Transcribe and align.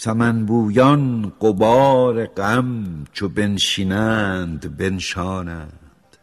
سمنبویان 0.00 1.32
قبار 1.40 2.26
غم 2.26 3.04
چو 3.12 3.28
بنشینند 3.28 4.76
بنشانند. 4.76 6.16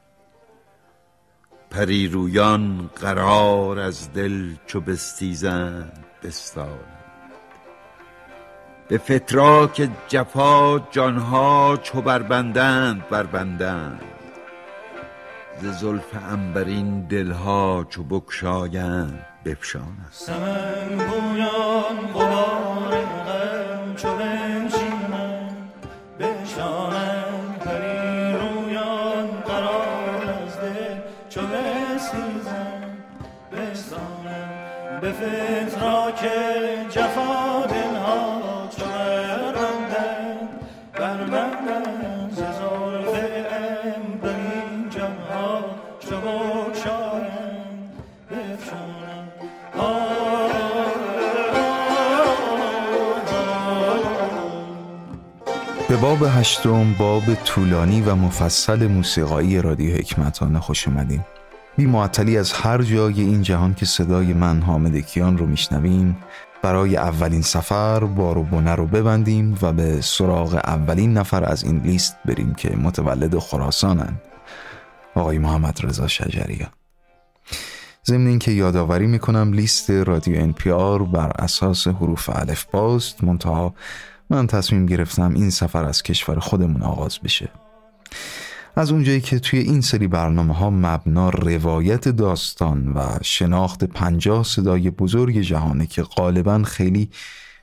پریرویان 1.72 2.90
قرار 3.02 3.80
از 3.80 4.14
دل 4.14 4.54
چو 4.66 4.82
بستیزند 4.82 6.06
بستانند. 6.24 7.34
به 8.88 8.98
فتراک 8.98 9.90
جفا 10.08 10.80
جانها 10.80 11.78
چو 11.84 12.02
بربندند 12.02 13.10
بربندند. 13.10 14.02
ز 15.62 15.66
زلف 15.66 16.16
عنبرین 16.32 17.02
دلها 17.02 17.86
چو 17.90 18.04
بگشایند 18.04 19.26
بفشانند. 19.46 20.12
به 55.90 56.02
باب 56.02 56.24
هشتم 56.24 56.94
باب 56.94 57.24
طولانی 57.46 58.02
و 58.02 58.16
مفصل 58.16 58.88
موسیقایی 58.88 59.62
رادیو 59.62 59.96
حکمتانه 59.96 60.60
خوش 60.60 60.88
اومدین. 60.88 61.22
بی 61.78 61.86
معطلی 61.86 62.38
از 62.38 62.54
هر 62.54 62.82
جای 62.82 63.22
این 63.22 63.42
جهان 63.42 63.74
که 63.74 63.86
صدای 63.86 64.34
من 64.34 64.62
حامد 64.62 64.98
کیان 64.98 65.38
رو 65.38 65.46
میشنویم. 65.46 66.18
برای 66.62 66.98
اولین 66.98 67.42
سفر 67.42 68.00
بار 68.00 68.38
و 68.38 68.44
بنه 68.44 68.76
رو 68.76 68.86
ببندیم 68.86 69.58
و 69.62 69.74
به 69.74 70.02
سراغ 70.02 70.54
اولین 70.54 71.14
نفر 71.14 71.44
از 71.44 71.64
این 71.64 71.78
لیست 71.78 72.16
بریم 72.26 72.54
که 72.54 72.76
متولد 72.76 73.40
خراسانن. 73.40 74.22
آقای 75.16 75.38
محمد 75.38 75.80
رضا 75.84 76.08
شجریان. 76.08 76.70
ضمن 78.06 78.28
اینکه 78.28 78.52
یادآوری 78.52 79.08
می‌کنم 79.08 79.54
لیست 79.54 79.92
رادیو 79.92 80.52
NPR 80.52 81.04
بر 81.14 81.32
اساس 81.40 81.88
حروف 81.88 82.30
الف 82.34 82.66
باست 82.72 83.24
منتها 83.24 83.74
من 84.30 84.48
تصمیم 84.48 84.86
گرفتم 84.86 85.34
این 85.34 85.50
سفر 85.50 85.86
از 85.86 86.04
کشور 86.04 86.40
خودمون 86.40 86.82
آغاز 86.82 87.20
بشه. 87.24 87.50
از 88.78 88.92
اونجایی 88.92 89.22
که 89.22 89.40
توی 89.40 89.60
این 89.60 89.82
سری 89.82 90.08
برنامه 90.08 90.54
ها 90.54 90.70
مبنا 90.70 91.30
روایت 91.30 92.10
داستان 92.10 92.88
و 92.88 93.02
شناخت 93.22 93.84
پنجاه 93.84 94.44
صدای 94.44 94.90
بزرگ 94.90 95.42
جهانه 95.42 95.86
که 95.86 96.04
غالبا 96.04 96.64
خیلی 96.64 97.10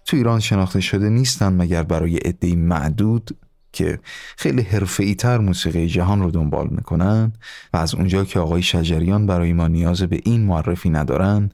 تو 0.04 0.16
ایران 0.16 0.40
شناخته 0.40 0.80
شده 0.80 1.08
نیستن 1.08 1.52
مگر 1.52 1.82
برای 1.82 2.16
عدهای 2.16 2.54
معدود 2.54 3.36
که 3.72 3.98
خیلی 4.36 4.62
حرفه‌ای 4.62 5.14
تر 5.14 5.38
موسیقی 5.38 5.86
جهان 5.86 6.22
رو 6.22 6.30
دنبال 6.30 6.68
می‌کنن 6.70 7.32
و 7.72 7.76
از 7.76 7.94
اونجا 7.94 8.24
که 8.24 8.40
آقای 8.40 8.62
شجریان 8.62 9.26
برای 9.26 9.52
ما 9.52 9.68
نیاز 9.68 10.02
به 10.02 10.20
این 10.24 10.44
معرفی 10.44 10.90
ندارن 10.90 11.50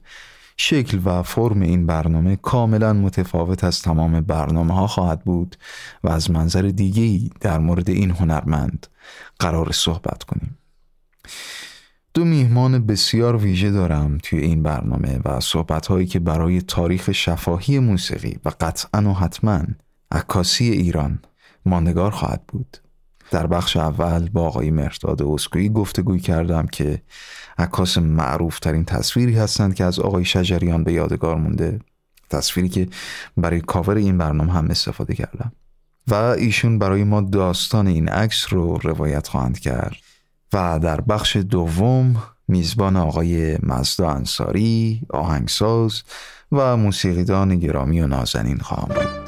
شکل 0.57 0.99
و 1.05 1.23
فرم 1.23 1.61
این 1.61 1.85
برنامه 1.85 2.35
کاملا 2.35 2.93
متفاوت 2.93 3.63
از 3.63 3.81
تمام 3.81 4.21
برنامه 4.21 4.73
ها 4.73 4.87
خواهد 4.87 5.23
بود 5.23 5.55
و 6.03 6.09
از 6.09 6.31
منظر 6.31 6.61
دیگه‌ای 6.61 7.29
در 7.39 7.59
مورد 7.59 7.89
این 7.89 8.11
هنرمند 8.11 8.87
قرار 9.39 9.71
صحبت 9.71 10.23
کنیم. 10.23 10.57
دو 12.13 12.25
میهمان 12.25 12.85
بسیار 12.85 13.35
ویژه 13.35 13.71
دارم 13.71 14.17
توی 14.23 14.39
این 14.39 14.63
برنامه 14.63 15.19
و 15.25 15.39
صحبت 15.39 15.87
هایی 15.87 16.07
که 16.07 16.19
برای 16.19 16.61
تاریخ 16.61 17.11
شفاهی 17.11 17.79
موسیقی 17.79 18.37
و 18.45 18.51
قطعا 18.61 19.09
و 19.09 19.13
حتما 19.13 19.61
عکاسی 20.11 20.69
ایران 20.69 21.19
ماندگار 21.65 22.11
خواهد 22.11 22.43
بود. 22.47 22.77
در 23.31 23.47
بخش 23.47 23.77
اول 23.77 24.29
با 24.29 24.47
آقای 24.47 24.71
مرداد 24.71 25.21
اسکویی 25.21 25.69
گفتگوی 25.69 26.19
کردم 26.19 26.67
که 26.67 27.01
عکاس 27.57 27.97
معروف 27.97 28.59
ترین 28.59 28.85
تصویری 28.85 29.35
هستند 29.35 29.75
که 29.75 29.83
از 29.83 29.99
آقای 29.99 30.25
شجریان 30.25 30.83
به 30.83 30.93
یادگار 30.93 31.35
مونده. 31.35 31.79
تصویری 32.29 32.69
که 32.69 32.87
برای 33.37 33.61
کاور 33.61 33.95
این 33.95 34.17
برنامه 34.17 34.53
هم 34.53 34.67
استفاده 34.69 35.15
کردم. 35.15 35.51
و 36.09 36.13
ایشون 36.13 36.79
برای 36.79 37.03
ما 37.03 37.21
داستان 37.21 37.87
این 37.87 38.09
عکس 38.09 38.53
رو 38.53 38.77
روایت 38.77 39.27
خواهند 39.27 39.59
کرد. 39.59 39.95
و 40.53 40.79
در 40.83 41.01
بخش 41.01 41.35
دوم 41.35 42.23
میزبان 42.47 42.95
آقای 42.95 43.57
مزدا 43.63 44.09
انصاری 44.09 45.01
آهنگساز 45.09 46.01
و 46.51 46.77
موسیقیدان 46.77 47.59
گرامی 47.59 48.01
و 48.01 48.07
نازنین 48.07 48.57
خواهم 48.57 48.87
بود. 48.87 49.18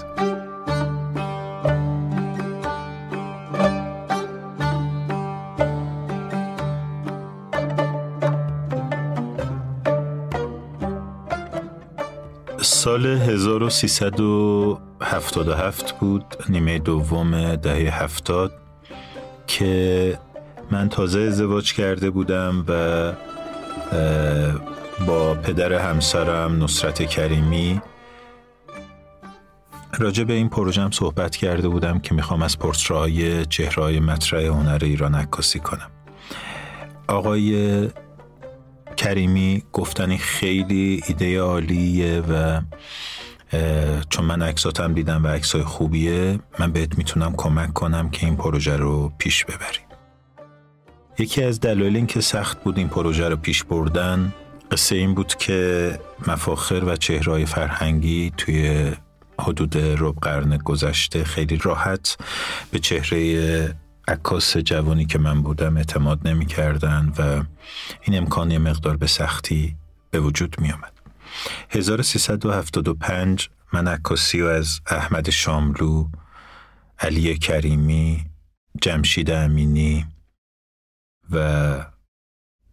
سال 12.82 13.06
1377 13.06 16.00
بود 16.00 16.26
نیمه 16.50 16.80
دوم 16.80 17.56
دهه 17.56 18.04
هفتاد 18.04 18.54
که 19.48 20.20
من 20.72 20.90
تازه 20.90 21.20
ازدواج 21.20 21.74
کرده 21.74 22.10
بودم 22.10 22.66
و 22.68 23.14
با 25.08 25.34
پدر 25.34 25.74
همسرم 25.74 26.64
نصرت 26.64 27.02
کریمی 27.02 27.82
راجع 30.00 30.24
به 30.24 30.34
این 30.34 30.50
پروژم 30.50 30.92
صحبت 30.92 31.36
کرده 31.36 31.68
بودم 31.68 32.00
که 32.00 32.16
می‌خوام 32.16 32.42
از 32.42 32.60
پورترهای 32.60 33.46
چهرهای 33.46 34.00
مطرح 34.00 34.42
هنر 34.42 34.80
ایران 34.82 35.16
عکاسی 35.16 35.60
کنم. 35.60 35.92
آقای 37.08 37.90
کریمی 38.98 39.64
گفتنی 39.74 40.18
خیلی 40.18 41.02
ایده 41.08 41.42
عالیه 41.42 42.22
و 42.22 42.62
چون 44.10 44.26
من 44.26 44.42
عکساتم 44.42 44.94
دیدم 44.94 45.24
و 45.24 45.28
عکسای 45.28 45.64
خوبیه 45.64 46.40
من 46.60 46.72
بهت 46.72 46.98
می‌تونم 46.98 47.34
کمک 47.38 47.74
کنم 47.74 48.10
که 48.10 48.26
این 48.26 48.36
پروژه 48.36 48.78
رو 48.78 49.12
پیش 49.18 49.46
ببریم. 49.46 49.86
یکی 51.20 51.44
از 51.44 51.60
دلایل 51.60 51.96
این 51.96 52.08
که 52.08 52.22
سخت 52.22 52.64
بود 52.64 52.78
این 52.78 52.88
پروژه 52.88 53.30
رو 53.30 53.36
پیش 53.36 53.64
بردن 53.64 54.34
قصه 54.72 54.96
این 54.96 55.14
بود 55.14 55.36
که 55.36 56.00
مفاخر 56.28 56.84
و 56.86 56.96
چهرهای 56.96 57.46
فرهنگی 57.46 58.32
توی 58.38 58.92
حدود 59.40 59.78
رب 59.78 60.16
قرن 60.22 60.58
گذشته 60.58 61.24
خیلی 61.24 61.58
راحت 61.58 62.18
به 62.72 62.80
چهره 62.80 63.76
عکاس 64.08 64.58
جوانی 64.58 65.06
که 65.06 65.20
من 65.20 65.42
بودم 65.42 65.78
اعتماد 65.78 66.28
نمی 66.28 66.46
کردن 66.46 67.14
و 67.18 67.44
این 68.02 68.18
امکان 68.18 68.52
یه 68.52 68.60
مقدار 68.60 68.98
به 68.98 69.08
سختی 69.08 69.76
به 70.12 70.20
وجود 70.20 70.60
می 70.60 70.72
آمد. 70.72 70.92
1375 71.70 73.50
من 73.74 73.88
عکاسی 73.88 74.42
و 74.42 74.46
از 74.46 74.80
احمد 74.88 75.30
شاملو، 75.30 76.08
علی 77.00 77.38
کریمی، 77.38 78.26
جمشید 78.82 79.32
امینی 79.32 80.06
و 81.32 81.38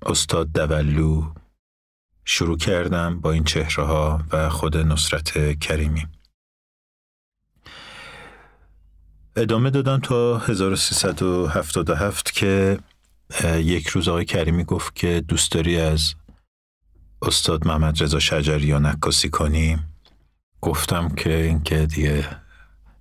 استاد 0.03 0.53
دولو 0.53 1.33
شروع 2.25 2.59
کردم 2.59 3.21
با 3.21 3.33
این 3.33 3.45
چهره 3.45 3.85
ها 3.85 4.23
و 4.33 4.49
خود 4.49 4.77
نصرت 4.77 5.59
کریمی 5.59 6.07
ادامه 9.39 9.71
دادم 9.71 9.99
تا 10.01 10.39
1377 10.39 12.33
که 12.33 12.79
یک 13.55 13.87
روز 13.87 14.09
آقای 14.09 14.25
کریمی 14.25 14.65
گفت 14.65 14.97
که 14.97 15.25
دوست 15.29 15.53
داری 15.53 15.79
از 15.79 16.15
استاد 17.23 17.67
محمد 17.67 18.03
رضا 18.03 18.19
شجریان 18.19 18.87
عکاسی 18.87 19.29
کنیم 19.29 19.95
گفتم 20.61 21.09
که 21.09 21.37
اینکه 21.37 21.87
دیگه 21.87 22.25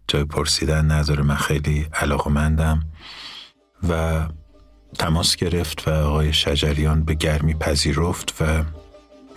جای 0.08 0.24
پرسیدن 0.24 0.92
نداره 0.92 1.24
من 1.24 1.36
خیلی 1.36 1.88
علاقمندم. 1.94 2.84
و 3.90 4.22
تماس 5.00 5.36
گرفت 5.36 5.88
و 5.88 5.92
آقای 5.92 6.34
شجریان 6.34 7.04
به 7.04 7.14
گرمی 7.14 7.54
پذیرفت 7.54 8.42
و 8.42 8.64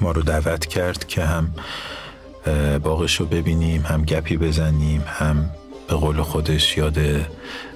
ما 0.01 0.13
رو 0.13 0.23
دعوت 0.23 0.67
کرد 0.67 1.07
که 1.07 1.25
هم 1.25 1.55
باغش 2.83 3.21
رو 3.21 3.27
ببینیم 3.27 3.83
هم 3.83 4.05
گپی 4.05 4.37
بزنیم 4.37 5.05
هم 5.07 5.51
به 5.91 5.97
قول 5.97 6.23
خودش 6.23 6.77
یاد 6.77 6.99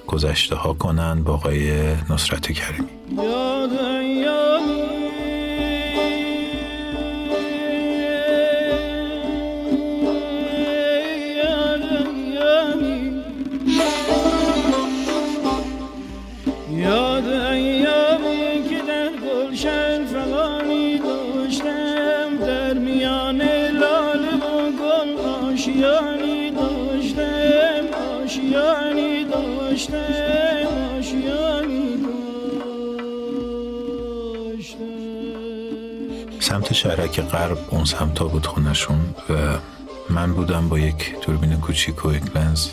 گذشته 0.07 0.55
ها 0.55 0.73
کنن 0.73 1.23
با 1.23 1.33
آقای 1.33 1.95
نصرت 2.09 2.51
کریمی. 2.51 2.87
شهرک 37.15 37.29
غرب 37.31 37.57
اون 37.69 37.85
سمتا 37.85 38.27
بود 38.27 38.45
خونشون 38.45 39.15
و 39.29 39.57
من 40.09 40.33
بودم 40.33 40.69
با 40.69 40.79
یک 40.79 41.15
دوربین 41.25 41.59
کوچیک 41.59 42.05
و 42.05 42.13
یک 42.13 42.35
لنز 42.35 42.69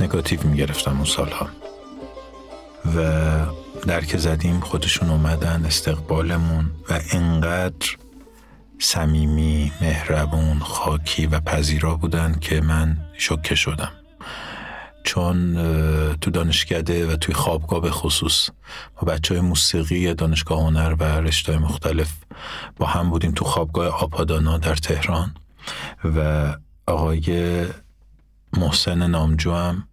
نگاتیو 0.00 0.42
می‌گرفتم 0.42 0.96
اون 0.96 1.04
سالها. 1.04 1.48
و 2.96 3.00
در 3.86 4.04
که 4.04 4.18
زدیم 4.18 4.60
خودشون 4.60 5.10
اومدن 5.10 5.64
استقبالمون 5.64 6.70
و 6.90 7.00
انقدر 7.12 7.96
صمیمی، 8.78 9.72
مهربون، 9.80 10.58
خاکی 10.58 11.26
و 11.26 11.40
پذیرا 11.40 11.94
بودن 11.94 12.38
که 12.40 12.60
من 12.60 12.98
شکه 13.18 13.54
شدم. 13.54 13.92
چون 15.04 15.54
تو 16.20 16.30
دانشکده 16.30 17.12
و 17.12 17.16
توی 17.16 17.34
خوابگاه 17.34 17.80
به 17.80 17.90
خصوص 17.90 18.50
با 18.96 19.12
بچه 19.12 19.34
های 19.34 19.40
موسیقی 19.40 20.14
دانشگاه 20.14 20.60
هنر 20.60 20.94
و 20.98 21.02
رشته 21.02 21.58
مختلف 21.58 22.12
با 22.76 22.86
هم 22.86 23.10
بودیم 23.10 23.32
تو 23.32 23.44
خوابگاه 23.44 24.02
آپادانا 24.02 24.58
در 24.58 24.74
تهران 24.74 25.34
و 26.04 26.48
آقای 26.86 27.66
محسن 28.56 29.10
نامجو 29.10 29.52
هم 29.52 29.88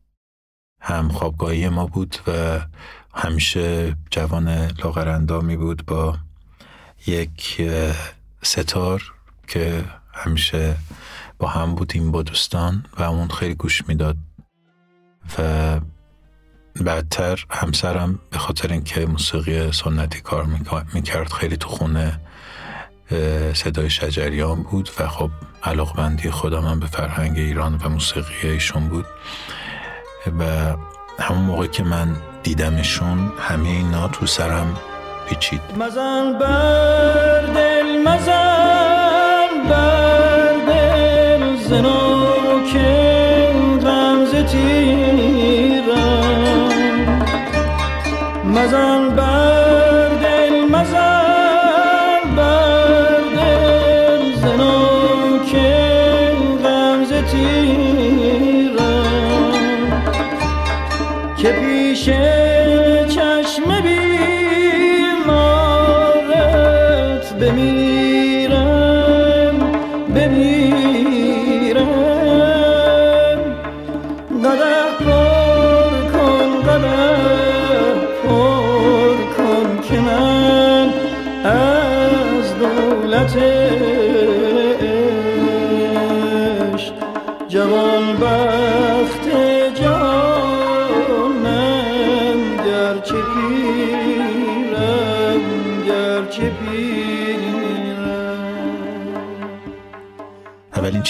هم 0.82 1.10
خوابگاهی 1.10 1.70
ما 1.70 1.86
بود 1.86 2.18
و 2.28 2.60
همیشه 3.14 3.96
جوان 4.12 4.50
لاغرندامی 4.84 5.58
بود 5.58 5.86
با 5.86 6.18
یک 7.08 7.62
ستار 8.44 9.14
که 9.48 9.84
همیشه 10.14 10.76
با 11.40 11.48
هم 11.48 11.76
بودیم 11.76 12.12
با 12.12 12.24
دوستان 12.24 12.86
و 12.98 13.04
اون 13.04 13.28
خیلی 13.28 13.56
گوش 13.56 13.88
می‌داد. 13.88 14.18
و 15.38 15.80
بعدتر 16.84 17.46
همسرم 17.50 18.20
به 18.32 18.38
خاطر 18.38 18.72
اینکه 18.72 19.06
موسیقی 19.06 19.72
سنتی 19.72 20.22
کار 20.22 20.48
می‌کرد 20.94 21.34
خیلی 21.34 21.58
تو 21.58 21.70
خونه 21.70 22.20
صدای 23.54 23.90
شجریان 23.90 24.64
بود 24.64 24.90
و 25.00 25.08
خب 25.08 25.30
علاقمندی 25.64 26.32
خودم 26.32 26.66
هم 26.68 26.80
به 26.80 26.86
فرهنگ 26.86 27.38
ایران 27.38 27.82
و 27.84 27.90
موسیقی 27.90 28.50
ایشون 28.50 28.88
بود. 28.88 29.06
و 30.40 30.76
همون 31.20 31.46
موقع 31.46 31.68
که 31.68 31.84
من 31.84 32.16
دیدمشون 32.44 33.32
همه 33.40 33.70
اینا 33.70 34.08
تو 34.08 34.26
سرم 34.26 34.78
پیچید. 35.30 35.62
مزن 35.80 36.40
بر 36.40 37.42
دل 37.42 38.02
مزن 38.08 39.70
بر 39.70 40.11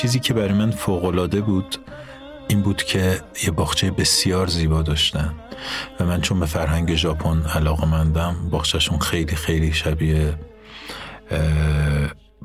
چیزی 0.02 0.20
که 0.20 0.34
برای 0.34 0.54
من 0.54 0.72
فوقالعاده 0.72 1.42
بود 1.42 1.78
این 2.48 2.62
بود 2.62 2.84
که 2.84 3.22
یه 3.44 3.52
باغچه 3.52 3.92
بسیار 3.92 4.48
زیبا 4.48 4.82
داشتن 4.82 5.34
و 6.00 6.06
من 6.06 6.22
چون 6.22 6.40
به 6.40 6.46
فرهنگ 6.46 6.96
ژاپن 6.96 7.42
علاقه 7.42 7.86
مندم 7.86 8.36
باغچهشون 8.52 9.00
خیلی 9.00 9.36
خیلی 9.36 9.74
شبیه 9.74 10.40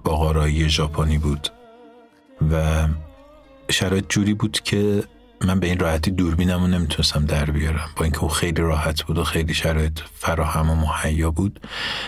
باغارایی 0.05 0.69
ژاپنی 0.69 1.19
بود 1.19 1.49
و 2.53 2.87
شرایط 3.71 4.05
جوری 4.09 4.35
بود 4.35 4.61
که 4.61 5.03
من 5.41 5.61
به 5.61 5.67
این 5.67 5.79
راحتی 5.79 6.11
دوربینم 6.11 6.61
رو 6.61 6.67
نمی‌تونستم 6.67 7.25
در 7.25 7.45
بیارم. 7.45 7.89
با 7.97 8.05
اینکه 8.05 8.19
او 8.19 8.29
خیلی 8.29 8.63
راحت 8.63 9.03
بود 9.03 9.19
و 9.19 9.25
خیلی 9.25 9.55
شرایط 9.55 9.99
فراهم 10.15 10.71
و 10.71 10.75
مهیا 10.75 11.31
بود. 11.31 11.61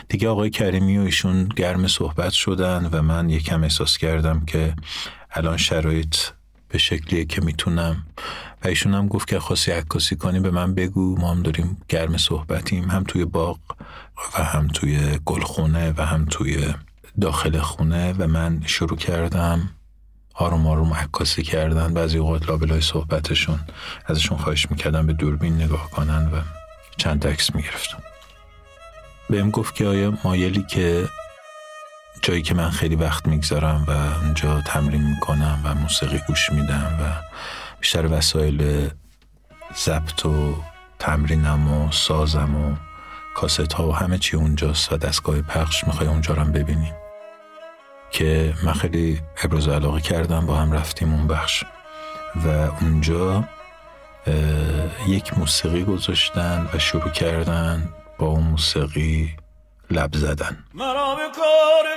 دیگه 0.09 0.29
آقای 0.29 0.51
کریمی 0.51 0.99
و 0.99 1.03
ایشون 1.03 1.49
گرم 1.57 1.87
صحبت 1.87 2.33
شدن 2.33 2.89
و 2.93 3.03
من 3.03 3.31
یکم 3.31 3.63
احساس 3.63 3.99
کردم 3.99 4.45
که 4.47 4.75
الان 5.39 5.57
شرایط 5.57 6.17
به 6.69 6.79
شکلیه 6.79 7.25
که 7.25 7.41
می‌تونم. 7.41 8.07
و 8.65 8.69
ایشون 8.69 8.95
هم 8.95 9.09
گفت 9.09 9.29
که 9.29 9.41
خواستی 9.41 9.71
عکاسی 9.71 10.17
کنی 10.17 10.41
به 10.41 10.51
من 10.51 10.75
بگو. 10.75 11.17
ما 11.19 11.31
هم 11.31 11.43
داریم 11.43 11.83
گرم 11.89 12.17
صحبتیم 12.17 12.91
هم 12.91 13.05
توی 13.05 13.25
باغ 13.25 13.59
و 14.39 14.45
هم 14.45 14.69
توی 14.69 15.19
گلخونه 15.25 15.95
و 15.97 16.07
هم 16.07 16.25
توی 16.25 16.75
داخل 17.21 17.59
خونه. 17.59 18.13
و 18.13 18.27
من 18.27 18.63
شروع 18.67 18.99
کردم 18.99 19.71
آروم 20.35 20.67
آروم 20.67 20.95
عکاسی 20.95 21.43
کردن 21.43 21.95
بعضی 21.95 22.19
اوقات 22.19 22.49
لابلای 22.49 22.81
صحبتشون. 22.81 23.61
ازشون 24.07 24.39
خواهش 24.39 24.71
می‌کردم 24.71 25.07
به 25.07 25.13
دوربین 25.13 25.55
نگاه 25.55 25.91
کنن 25.91 26.31
و 26.33 26.41
چند 26.97 27.27
عکس 27.27 27.55
می‌گرفتم. 27.55 28.03
بهم 29.31 29.51
گفت 29.51 29.75
که 29.75 29.87
آیا 29.87 30.19
مایلی 30.25 30.63
که 30.63 31.09
جایی 32.23 32.43
که 32.43 32.55
من 32.55 32.71
خیلی 32.71 32.97
وقت 32.97 33.27
می‌گذارم 33.27 33.85
و 33.89 33.91
اونجا 34.25 34.61
تمرین 34.61 35.03
می‌کنم 35.03 35.61
و 35.65 35.75
موسیقی 35.75 36.21
گوش 36.29 36.53
میدم 36.53 36.99
و 37.01 37.05
بیشتر 37.81 38.07
وسایل 38.07 38.91
ضبط 39.77 40.27
و 40.27 40.55
تمرینم 40.99 41.73
و 41.73 41.93
سازم 41.93 42.57
و 42.57 42.75
کاست 43.35 43.73
ها 43.73 43.89
و 43.89 43.95
همه 43.95 44.19
چی 44.19 44.37
اونجاست 44.37 44.93
و 44.93 44.97
دستگاه 44.97 45.43
پخش 45.43 45.85
می‌خوای 45.85 46.09
اونجا 46.09 46.35
رو 46.35 46.43
هم 46.43 46.53
ببینیم. 46.53 46.95
که 48.11 48.55
من 48.63 48.73
خیلی 48.73 49.21
ابراز 49.43 49.69
علاقه 49.69 50.01
کردم 50.01 50.47
با 50.47 50.57
هم 50.57 50.73
رفتیم 50.73 51.13
اون 51.13 51.27
بخش. 51.27 51.65
و 52.45 52.49
اونجا 52.49 53.45
یک 55.09 55.39
موسیقی 55.39 55.85
گذاشتن 55.85 56.69
و 56.75 56.79
شروع 56.79 57.11
کردن 57.11 57.89
با 58.19 58.27
اون 58.27 58.45
موسیقی 58.45 59.37
لب 59.91 60.11
زدن. 60.15 60.65
مرا 60.75 61.15
به 61.15 61.29
کار 61.37 61.89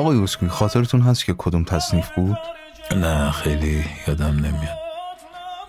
آقای 0.00 0.16
اوسکوی 0.16 0.48
خاطرتون 0.48 1.00
هست 1.00 1.24
که 1.24 1.34
کدوم 1.38 1.64
تصنیف 1.64 2.08
بود؟ 2.16 2.38
نه 2.96 3.30
خیلی 3.30 3.84
یادم 4.08 4.36
نمیاد. 4.36 4.78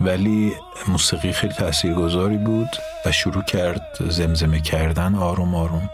ولی 0.01 0.53
موسیقی 0.87 1.31
خیلی 1.31 1.53
تاثیرگذاری 1.53 2.37
بود 2.37 2.69
و 3.05 3.11
شروع 3.11 3.43
کرد 3.43 3.97
زمزمه 4.09 4.61
کردن 4.61 5.15
آروم 5.15 5.55
آروم. 5.55 5.89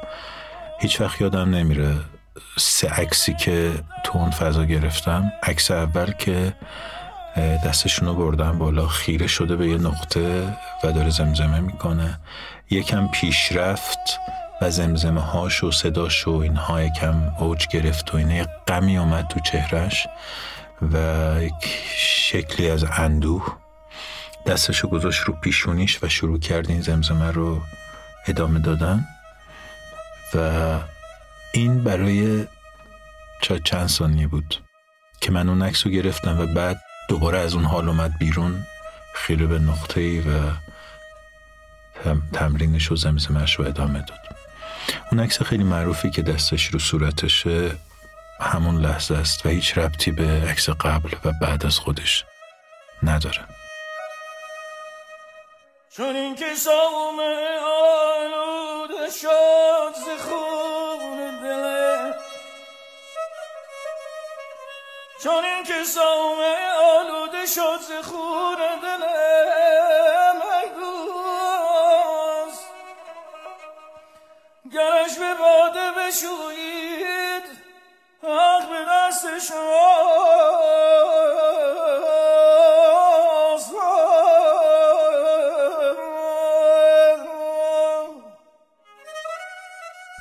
هیچ 0.80 1.02
وقت 1.02 1.22
یادم 1.22 1.56
نمیره 1.56 1.96
سه 2.58 2.90
عکسی 2.90 3.34
که 3.34 3.72
تو 4.04 4.20
اون 4.20 4.32
فضا 4.32 4.64
گرفتم. 4.64 5.32
عکس 5.44 5.72
اول 5.72 6.12
که 6.12 6.54
اه، 7.38 7.66
دستشونو 7.66 8.14
بردن 8.14 8.58
بالا 8.58 8.88
خیره 8.88 9.28
شده 9.28 9.56
به 9.56 9.68
یه 9.68 9.78
نقطه 9.78 10.54
و 10.84 10.92
داره 10.92 11.10
زمزمه 11.10 11.60
می‌کنه. 11.60 12.20
یکم 12.70 13.08
پیشرفت 13.08 14.20
و 14.62 14.72
زمزمه 14.72 15.22
هاش 15.22 15.64
و 15.64 15.72
صداش 15.72 16.28
و 16.28 16.32
اینها 16.32 16.82
یکم 16.82 17.32
اوج 17.40 17.68
گرفت 17.68 18.14
و 18.14 18.18
اینه 18.18 18.48
غمی 18.68 18.98
اومد 18.98 19.28
تو 19.28 19.40
چهرش 19.40 20.08
و 20.82 20.98
یک 21.42 21.78
شکلی 21.98 22.70
از 22.70 22.86
اندوه 22.98 23.58
دستشو 24.46 24.88
گذاشت 24.88 25.22
رو 25.22 25.34
پیشونیش 25.34 26.04
و 26.04 26.10
شروع 26.10 26.40
کرد 26.40 26.70
این 26.70 26.82
زمزمه 26.82 27.32
رو 27.32 27.62
ادامه 28.28 28.60
دادن. 28.60 29.06
و 30.34 30.80
این 31.54 31.84
برای 31.84 32.48
چند 33.64 33.88
ثانیه 33.88 34.28
بود 34.28 34.64
که 35.22 35.32
من 35.32 35.50
اون 35.50 35.62
عکس 35.62 35.86
رو 35.86 35.92
گرفتم 35.92 36.40
و 36.40 36.46
بعد 36.46 36.82
دوباره 37.08 37.40
از 37.40 37.54
اون 37.54 37.64
حال 37.66 37.90
اومد 37.90 38.18
بیرون 38.20 38.66
خیره 39.14 39.46
به 39.48 39.60
نقطه 39.60 40.02
ای 40.02 40.20
و 40.20 40.52
تم- 42.04 42.22
تمرینش 42.34 42.92
و 42.92 42.96
زمزمش 42.96 43.56
رو 43.56 43.66
ادامه 43.68 44.00
داد. 44.00 44.20
اون 45.12 45.20
عکس 45.22 45.42
خیلی 45.42 45.64
معروفی 45.64 46.10
که 46.10 46.22
دستش 46.22 46.66
رو 46.68 46.80
صورتشه 46.80 47.72
همون 48.42 48.82
لحظه 48.82 49.16
است 49.16 49.46
و 49.46 49.50
هیچ 49.50 49.78
ربطی 49.78 50.12
به 50.12 50.24
عکس 50.50 50.70
قبل 50.70 51.10
و 51.26 51.32
بعد 51.42 51.66
از 51.66 51.80
خودش 51.80 52.26
نداره. 53.04 53.40
چون 55.98 56.16
این 56.16 56.36
که 56.36 56.56
سام 56.56 57.20
آلود 57.66 59.12
شد 59.22 59.94
چون 65.24 65.46
این 65.46 65.64
که 65.64 65.84
سام 65.84 66.38
آلود 66.82 67.46
شد 67.46 67.80
ز 67.88 67.92
دله 68.84 70.34
محبوس 70.34 71.78
گرش 74.74 75.18
به 75.18 75.34
باده 75.40 75.92
بشویید 75.92 77.44
حق 78.24 78.70
به 78.70 78.86
دست 78.90 79.26
شماست. 79.40 79.68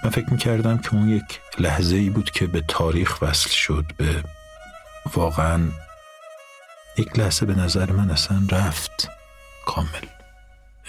من 0.05 0.11
فکر 0.11 0.31
می‌کردم 0.31 0.79
که 0.79 0.95
اون 0.95 1.09
یک 1.09 1.41
لحظه 1.59 1.97
ای 1.97 2.11
بود 2.11 2.31
که 2.31 2.47
به 2.47 2.63
تاریخ 2.69 3.23
وصل 3.23 3.51
شد 3.51 3.85
به 3.99 4.23
واقعا 5.15 5.69
یک 6.99 7.19
لحظه 7.19 7.47
به 7.47 7.55
نظر 7.55 7.93
من 7.93 8.11
اصلا 8.11 8.47
رفت 8.51 9.09
کامل. 9.67 10.07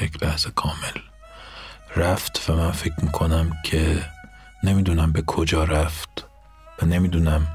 یک 0.01 0.23
لحظه 0.23 0.51
کامل 0.51 1.01
رفت 1.95 2.49
و 2.49 2.55
من 2.55 2.71
فکر 2.71 2.95
می‌کنم 3.01 3.51
که 3.63 4.05
نمی‌دونم 4.63 5.11
به 5.11 5.21
کجا 5.21 5.63
رفت 5.63 6.25
و 6.81 6.85
نمی‌دونم 6.85 7.47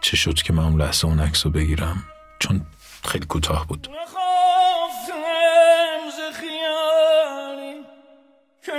چه 0.00 0.16
شد 0.16 0.34
که 0.34 0.52
من 0.52 0.64
اون 0.64 0.82
لحظه 0.82 1.06
اون 1.06 1.20
عکس 1.20 1.46
رو 1.46 1.52
بگیرم 1.52 2.04
چون 2.38 2.66
خیلی 3.04 3.26
کوتاه 3.26 3.66
بود. 3.66 3.88
که 8.64 8.72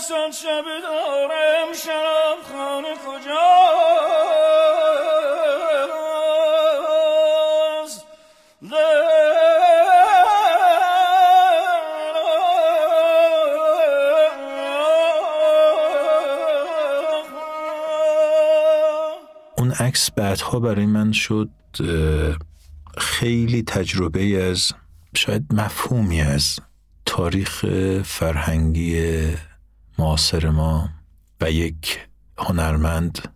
صد 0.00 0.30
شب 0.30 0.64
دارم 0.82 1.72
شراب 1.84 2.38
خانه 2.52 2.94
کجاست؟ 3.06 3.30
اون 19.58 19.70
عکس 19.72 20.10
بعدها 20.10 20.60
برای 20.60 20.86
من 20.86 21.12
شد 21.12 21.50
خیلی 22.98 23.62
تجربه 23.62 24.44
از 24.44 24.72
شاید 25.14 25.54
مفهومی 25.54 26.20
از 26.20 26.58
تاریخ 27.06 27.64
فرهنگی 28.04 29.14
معاصر 30.00 30.50
ما 30.50 30.88
و 31.40 31.50
یک 31.50 31.98
هنرمند 32.38 33.32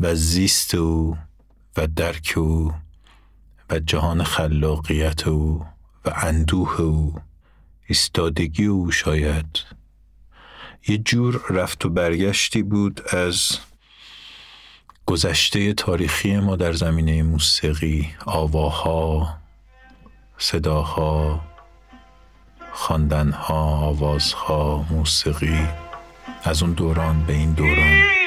و 0.00 0.14
زیست 0.14 0.74
او 0.74 1.16
و 1.76 1.86
درک 1.86 2.34
او 2.36 2.72
و 3.70 3.78
جهان 3.78 4.24
خلاقیت 4.24 5.28
او 5.28 5.66
و 6.04 6.12
اندوه 6.16 6.80
او 6.80 7.14
ایستادگی 7.86 8.66
او 8.66 8.90
شاید. 8.90 9.64
یه 10.88 10.98
جور 10.98 11.44
رفت 11.50 11.86
و 11.86 11.88
برگشتی 11.88 12.62
بود 12.62 13.00
از 13.14 13.58
گذشته 15.06 15.74
تاریخی 15.74 16.36
ما 16.36 16.56
در 16.56 16.72
زمینه 16.72 17.22
موسیقی 17.22 18.14
آواها 18.26 19.36
صداها 20.38 21.40
خواندنها 22.76 23.88
آوازها 23.88 24.84
موسیقی 24.90 25.68
از 26.44 26.62
اون 26.62 26.72
دوران 26.72 27.24
به 27.26 27.32
این 27.32 27.52
دوران. 27.52 28.25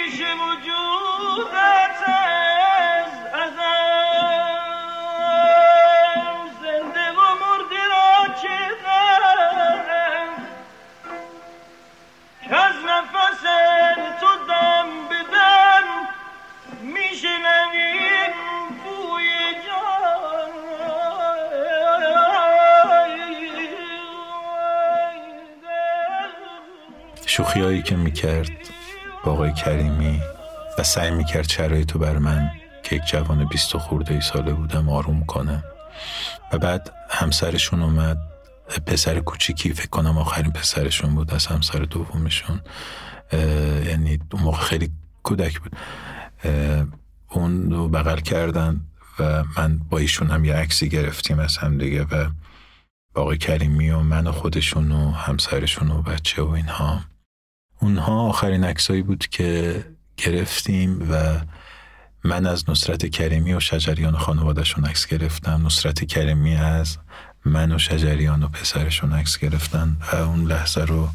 می‌کرد. 28.23 28.51
با 29.23 29.31
آقای 29.31 29.53
کریمی 29.53 30.21
و 30.77 30.83
سعی 30.83 31.11
می‌کرد 31.11 31.49
شرایطو 31.49 31.99
بر 31.99 32.17
من 32.17 32.51
که 32.83 32.95
یک 32.95 33.01
جوان 33.05 33.45
بیست 33.45 33.75
و 33.75 33.79
خورده 33.79 34.13
ای 34.13 34.21
ساله 34.21 34.53
بودم 34.53 34.89
آروم 34.89 35.25
کنم. 35.25 35.63
و 36.53 36.57
بعد 36.57 36.93
همسرشون 37.09 37.83
اومد. 37.83 38.17
پسر 38.85 39.19
کوچیکی 39.19 39.73
فکر 39.73 39.89
کنم 39.89 40.17
آخرین 40.17 40.51
پسرشون 40.51 41.15
بود 41.15 41.33
از 41.33 41.45
همسر 41.47 41.79
دومشون. 41.79 42.61
یعنی 43.85 44.19
اون 44.31 44.41
موقع 44.41 44.61
خیلی 44.61 44.91
کودک 45.23 45.59
بود. 45.59 45.75
اون 47.29 47.71
رو 47.71 47.89
بغل 47.89 48.19
کردن 48.19 48.81
و 49.19 49.43
من 49.57 49.79
با 49.89 49.97
ایشون 49.97 50.27
هم 50.27 50.45
یه 50.45 50.53
عکسی 50.53 50.89
گرفتیم 50.89 51.39
از 51.39 51.57
هم 51.57 51.77
دیگه 51.77 52.03
و 52.03 52.29
با 53.13 53.21
آقای 53.21 53.37
کریمی 53.37 53.89
و 53.89 53.99
من 53.99 54.27
و 54.27 54.31
خودشون 54.31 54.91
و 54.91 55.11
همسرشون 55.11 55.91
و 55.91 56.01
بچه 56.01 56.41
و 56.41 56.49
اینها. 56.49 57.01
اونها 57.81 58.21
آخرین 58.21 58.63
عکسایی 58.63 59.01
بود 59.01 59.27
که 59.27 59.83
گرفتیم 60.17 61.11
و 61.11 61.39
من 62.23 62.45
از 62.45 62.69
نصرت 62.69 63.05
کریمی 63.05 63.53
و 63.53 63.59
شجریان 63.59 64.13
و 64.13 64.17
خانوادشون 64.17 64.85
عکس 64.85 65.07
گرفتم. 65.07 65.65
نصرت 65.65 66.03
کریمی 66.03 66.55
از 66.55 66.97
من 67.45 67.71
و 67.71 67.77
شجریان 67.77 68.43
و 68.43 68.47
پسرشون 68.47 69.13
عکس 69.13 69.37
گرفتن 69.37 69.97
و 70.13 70.15
اون 70.15 70.45
لحظه 70.45 70.81
رو 70.81 71.09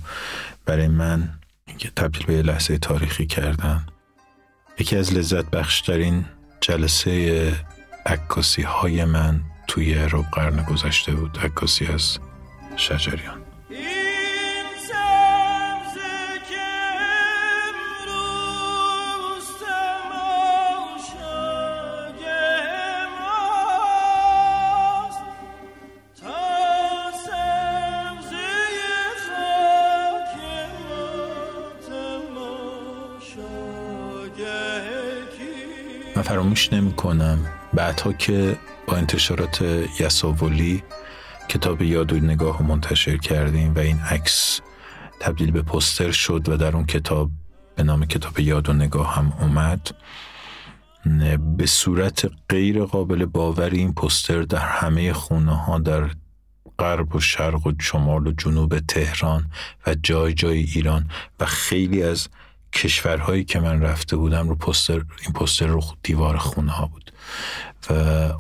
برای 0.67 0.89
من 0.89 1.31
تبدیل 1.97 2.27
به 2.27 2.43
لحظه 2.43 2.79
تاریخی 2.79 3.27
کردن. 3.27 3.87
یکی 4.79 4.97
از 4.97 5.15
لذت 5.15 5.51
بخشترین 5.51 6.25
جلسه 6.61 7.53
عکاسی 8.07 8.63
های 8.63 9.05
من 9.05 9.41
توی 9.67 9.95
رب 9.95 10.25
قرن 10.33 10.63
گذشته 10.63 11.13
بود. 11.13 11.39
عکاسی 11.39 11.87
از 11.87 12.19
شجریان. 12.77 13.44
فراموش 36.35 36.73
نمی 36.73 36.93
کنم 36.93 37.39
بعدها 37.75 38.13
که 38.13 38.57
با 38.87 38.97
انتشارات 38.97 39.63
یساولی 40.01 40.83
کتاب 41.49 41.83
یاد 41.83 42.13
و 42.13 42.17
نگاه 42.17 42.63
منتشر 42.63 43.17
کردیم 43.17 43.75
و 43.75 43.79
این 43.79 44.01
عکس 44.01 44.61
تبدیل 45.21 45.51
به 45.51 45.63
پستر 45.63 46.11
شد 46.11 46.49
و 46.49 46.57
در 46.57 46.77
اون 46.77 46.87
کتاب 46.87 47.31
به 47.77 47.83
نام 47.83 48.05
کتاب 48.05 48.41
یاد 48.41 48.69
و 48.69 48.73
نگاه 48.73 49.15
هم 49.15 49.33
اومد. 49.41 49.91
به 51.57 51.67
صورت 51.67 52.31
غیر 52.49 52.85
قابل 52.85 53.25
باوری 53.25 53.79
این 53.79 53.95
پستر 53.95 54.43
در 54.43 54.59
همه 54.59 55.13
خونه 55.13 55.57
ها 55.57 55.79
در 55.79 56.11
غرب 56.79 57.17
و 57.17 57.21
شرق 57.21 57.67
و 57.67 57.73
شمال 57.81 58.27
و 58.27 58.33
جنوب 58.33 58.79
تهران 58.79 59.51
و 59.87 59.95
جای 60.03 60.35
جای 60.35 60.59
ایران 60.59 61.11
و 61.41 61.47
خیلی 61.47 62.03
از 62.03 62.29
کشورهایی 62.75 63.45
که 63.45 63.61
من 63.61 63.81
رفته 63.81 64.17
بودم 64.17 64.49
رو 64.49 64.55
پستر 64.55 65.03
این 65.23 65.33
پستر 65.35 65.67
رو 65.67 65.83
دیوار 66.03 66.37
خونه 66.37 66.73
ها 66.73 66.87
بود. 66.87 67.13
و 67.91 67.93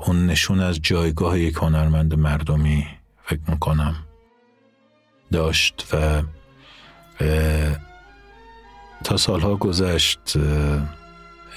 اون 0.06 0.26
نشون 0.26 0.60
از 0.60 0.80
جایگاه 0.82 1.40
یک 1.40 1.56
هنرمند 1.56 2.14
مردمی 2.14 2.86
فکر 3.24 3.40
می‌کنم 3.48 3.94
داشت 5.32 5.86
و 5.92 6.22
تا 9.04 9.16
سالها 9.16 9.56
گذشت 9.56 10.36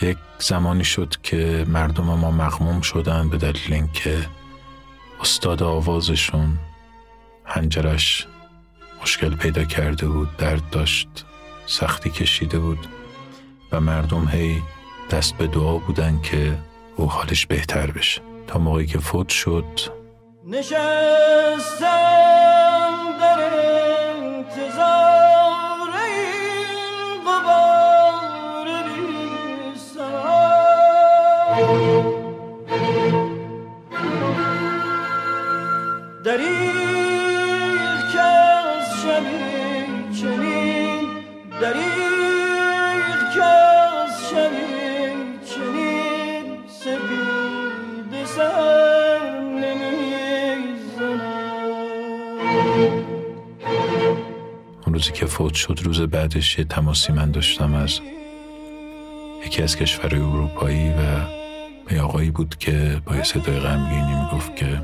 یک 0.01 0.17
زمانی 0.39 0.83
شد 0.83 1.15
که 1.23 1.65
مردم 1.67 2.03
ما 2.03 2.31
مغموم 2.31 2.81
شدن 2.81 3.29
به 3.29 3.37
دلیل 3.37 3.73
اینکه 3.73 4.25
استاد 5.21 5.63
آوازشون 5.63 6.57
هنجرش 7.45 8.27
مشکل 9.01 9.35
پیدا 9.35 9.63
کرده 9.63 10.07
بود 10.07 10.37
درد 10.37 10.69
داشت. 10.69 11.25
سختی 11.67 12.09
کشیده 12.09 12.59
بود 12.59 12.87
و 13.71 13.81
مردم 13.81 14.27
هی 14.27 14.61
دست 15.11 15.37
به 15.37 15.47
دعا 15.47 15.77
بودن 15.77 16.21
که 16.21 16.57
او 16.95 17.09
حالش 17.09 17.45
بهتر 17.45 17.91
بشه. 17.91 18.21
تا 18.47 18.59
موقعی 18.59 18.85
که 18.85 18.99
فوت 18.99 19.29
شد 19.29 19.65
نشستم 20.45 21.87
روزی 55.07 55.19
که 55.19 55.25
فوت 55.25 55.53
شد 55.53 55.79
روز 55.83 56.01
بعدش 56.01 56.59
یه 56.59 56.65
تماسی 56.65 57.13
من 57.13 57.31
داشتم 57.31 57.73
از 57.73 57.99
یکی 59.45 59.63
از 59.63 59.75
کشورهای 59.75 60.21
اروپایی 60.21 60.89
و 60.89 61.21
به 61.87 62.01
آقایی 62.01 62.31
بود 62.31 62.57
که 62.57 63.01
با 63.05 63.15
یه 63.15 63.23
صدای 63.23 63.59
غمگینی 63.59 64.15
می‌گفت 64.15 64.55
که 64.55 64.83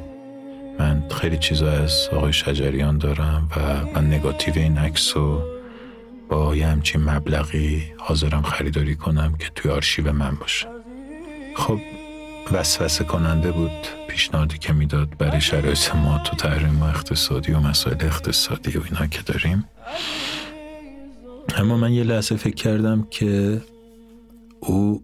من 0.80 1.04
خیلی 1.10 1.38
چیزا 1.38 1.72
از 1.72 2.10
آقای 2.12 2.34
شجریان 2.34 2.98
دارم 2.98 3.50
و 3.58 3.86
من 3.96 4.08
نگاتیو 4.08 4.54
این 4.56 4.78
عکس 4.78 5.18
رو 5.18 5.44
با 6.30 6.56
یه 6.56 6.68
همچین 6.68 7.04
مبلغی 7.04 7.84
حاضرم 7.98 8.42
خریداری 8.42 8.96
کنم 8.96 9.36
که 9.40 9.50
توی 9.56 9.72
آرشیو 9.72 10.12
من 10.12 10.36
باشه. 10.36 10.68
خب 11.56 11.80
وسوسه 12.52 13.04
کننده 13.04 13.52
بود 13.52 13.88
پیشنهادی 14.08 14.58
که 14.58 14.74
می‌داد 14.74 15.18
برای 15.18 15.42
شرایط 15.42 15.96
ما 15.96 16.18
تو 16.18 16.36
تحریم 16.36 16.82
و 16.82 16.84
اقتصادی 16.84 17.52
و 17.52 17.60
مسائل 17.60 18.06
اقتصادی 18.06 18.78
و 18.78 18.82
اینا 18.92 19.08
که 19.08 19.22
داریم. 19.22 19.66
اما 21.56 21.78
من 21.78 21.94
یه 21.94 22.04
لحظه 22.04 22.36
فکر 22.36 22.56
کردم 22.56 23.08
که 23.12 23.62
او 24.60 25.04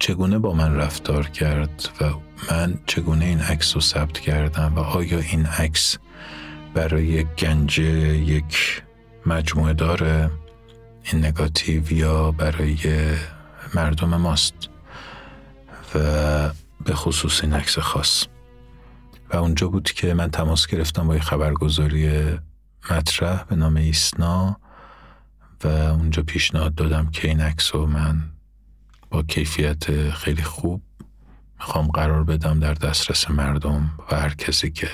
چگونه 0.00 0.38
با 0.38 0.52
من 0.52 0.74
رفتار 0.74 1.28
کرد 1.28 1.88
و 2.00 2.04
من 2.50 2.78
چگونه 2.86 3.24
این 3.24 3.40
عکس 3.40 3.74
رو 3.74 3.80
ثبت 3.80 4.18
کردم 4.18 4.72
و 4.76 4.78
آیا 4.78 5.18
این 5.18 5.46
عکس 5.46 5.98
برای 6.74 7.24
گنج 7.24 7.78
یک 7.78 8.82
مجموعه 9.26 9.74
داره؟ 9.74 10.30
این 11.12 11.24
نگاتیو 11.24 11.92
یا 11.92 12.32
برای 12.32 12.76
مردم 13.74 14.16
ماست؟ 14.16 14.54
و 15.94 15.98
به 16.84 16.94
خصوص 16.94 17.44
این 17.44 17.52
عکس 17.52 17.78
خاص. 17.78 18.26
و 19.30 19.36
اونجا 19.36 19.68
بود 19.68 19.90
که 19.92 20.14
من 20.14 20.30
تماس 20.30 20.66
گرفتم 20.66 21.06
با 21.06 21.14
یه 21.14 21.20
خبرگزاری 21.20 22.22
مطرح 22.90 23.44
به 23.44 23.56
نام 23.56 23.76
ایسنا 23.76 24.60
و 25.64 25.68
اونجا 25.68 26.22
پیشنهاد 26.22 26.74
دادم 26.74 27.10
که 27.10 27.28
این 27.28 27.40
عکس 27.40 27.74
رو 27.74 27.86
من 27.86 28.22
با 29.10 29.22
کیفیت 29.22 30.10
خیلی 30.10 30.42
خوب 30.42 30.82
می‌خوام 31.58 31.86
قرار 31.86 32.24
بدم 32.24 32.60
در 32.60 32.74
دسترس 32.74 33.30
مردم 33.30 33.90
و 34.10 34.16
هر 34.16 34.34
کسی 34.34 34.70
که 34.70 34.90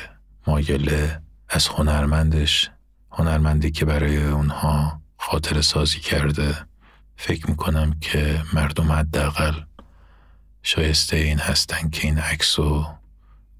مایله 0.47 1.21
از 1.49 1.69
هنرمندش 1.69 2.71
هنرمندی 3.11 3.71
که 3.71 3.85
برای 3.85 4.27
اونها 4.27 5.01
خاطر 5.19 5.61
سازی 5.61 6.01
کرده 6.01 6.57
فکر 7.17 7.51
می‌کنم 7.51 7.95
که 8.01 8.43
مردم 8.53 8.93
حداقل 8.93 9.55
شایسته 10.63 11.17
این 11.17 11.39
هستن 11.39 11.91
که 11.91 12.07
این 12.07 12.19
عکس 12.19 12.59
رو 12.59 12.87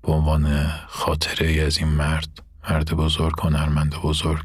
به 0.03 0.13
عنوان 0.13 0.67
خاطره 0.89 1.47
ای 1.47 1.61
از 1.61 1.79
این 1.79 1.89
مرد 1.89 2.44
مرد 2.71 2.95
بزرگ 2.95 3.35
هنرمند 3.43 3.95
بزرگ 3.95 4.45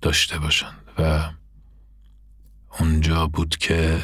داشته 0.00 0.38
باشند 0.38 0.90
و 0.98 1.28
اونجا 2.80 3.26
بود 3.26 3.56
که 3.56 4.02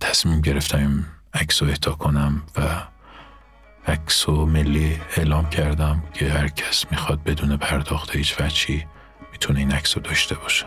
تصمیم 0.00 0.40
گرفتم 0.40 0.78
این 0.78 1.04
عکس 1.34 1.62
رو 1.62 1.68
اهدا 1.68 1.92
کنم 1.92 2.42
و 2.56 2.82
عکس 3.86 4.28
و 4.28 4.46
ملی 4.46 5.00
اعلام 5.16 5.50
کردم 5.50 6.02
که 6.14 6.30
هر 6.30 6.48
کس 6.48 6.84
می‌خواد 6.90 7.22
بدون 7.22 7.56
پرداخت 7.56 8.16
هیچ 8.16 8.40
وچی 8.40 8.86
می‌تونه 9.32 9.58
این 9.58 9.72
عکس 9.72 9.96
رو 9.96 10.02
داشته 10.02 10.34
باشه. 10.34 10.66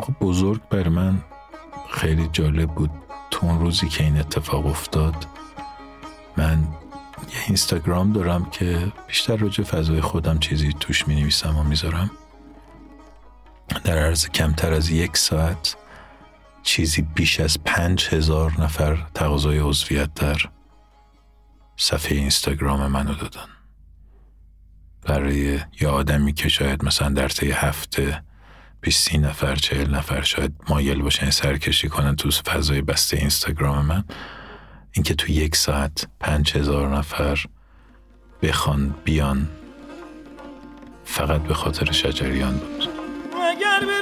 اتفاق 0.00 0.18
بزرگ 0.20 0.60
بر 0.68 0.88
من 0.88 1.22
خیلی 1.90 2.28
جالب 2.32 2.68
بود. 2.68 2.90
تو 3.30 3.46
اون 3.46 3.60
روزی 3.60 3.88
که 3.88 4.04
این 4.04 4.18
اتفاق 4.18 4.66
افتاد 4.66 5.26
من 6.36 6.68
یه 7.32 7.40
اینستاگرام 7.46 8.12
دارم 8.12 8.44
که 8.44 8.92
بیشتر 9.06 9.36
راجع 9.36 9.64
فضای 9.64 10.00
خودم 10.00 10.38
چیزی 10.38 10.72
توش 10.80 11.08
می 11.08 11.20
نویسم 11.20 11.58
و 11.58 11.62
می‌ذارم. 11.62 12.10
در 13.84 13.98
عرض 13.98 14.28
کمتر 14.28 14.72
از 14.72 14.90
یک 14.90 15.16
ساعت 15.16 15.76
چیزی 16.62 17.02
بیش 17.02 17.40
از 17.40 17.64
پنج 17.64 18.08
هزار 18.08 18.52
نفر 18.58 19.06
تقاضای 19.14 19.58
عضویت 19.58 20.14
در 20.14 20.36
صفحه 21.76 22.16
اینستاگرام 22.16 22.86
منو 22.86 23.14
دادن. 23.14 23.48
برای 25.02 25.60
یه 25.80 25.88
آدمی 25.88 26.32
که 26.32 26.48
شاید 26.48 26.84
مثلا 26.84 27.08
در 27.08 27.28
طی 27.28 27.50
هفته 27.50 28.22
بیست 28.80 29.08
سی 29.08 29.18
نفر 29.18 29.56
چهل 29.56 29.94
نفر 29.94 30.22
شاید 30.22 30.52
مایل 30.68 31.02
باشن 31.02 31.30
سرکشی 31.30 31.88
کنن 31.88 32.16
تو 32.16 32.30
فضای 32.30 32.82
بسته 32.82 33.16
اینستاگرام 33.16 33.86
من. 33.86 34.04
اینکه 34.92 35.14
تو 35.14 35.32
یک 35.32 35.56
ساعت 35.56 36.08
پنج 36.20 36.56
هزار 36.56 36.96
نفر 36.96 37.44
بخوان 38.42 38.94
بیان 39.04 39.48
فقط 41.04 41.42
به 41.42 41.54
خاطر 41.54 41.92
شجریان 41.92 42.56
بود. 42.58 42.88
اگر 43.50 43.80
به 43.80 44.00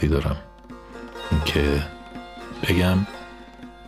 خوشبختی 0.00 0.08
دارم. 0.08 0.36
اینکه 1.30 1.86
بگم 2.62 3.06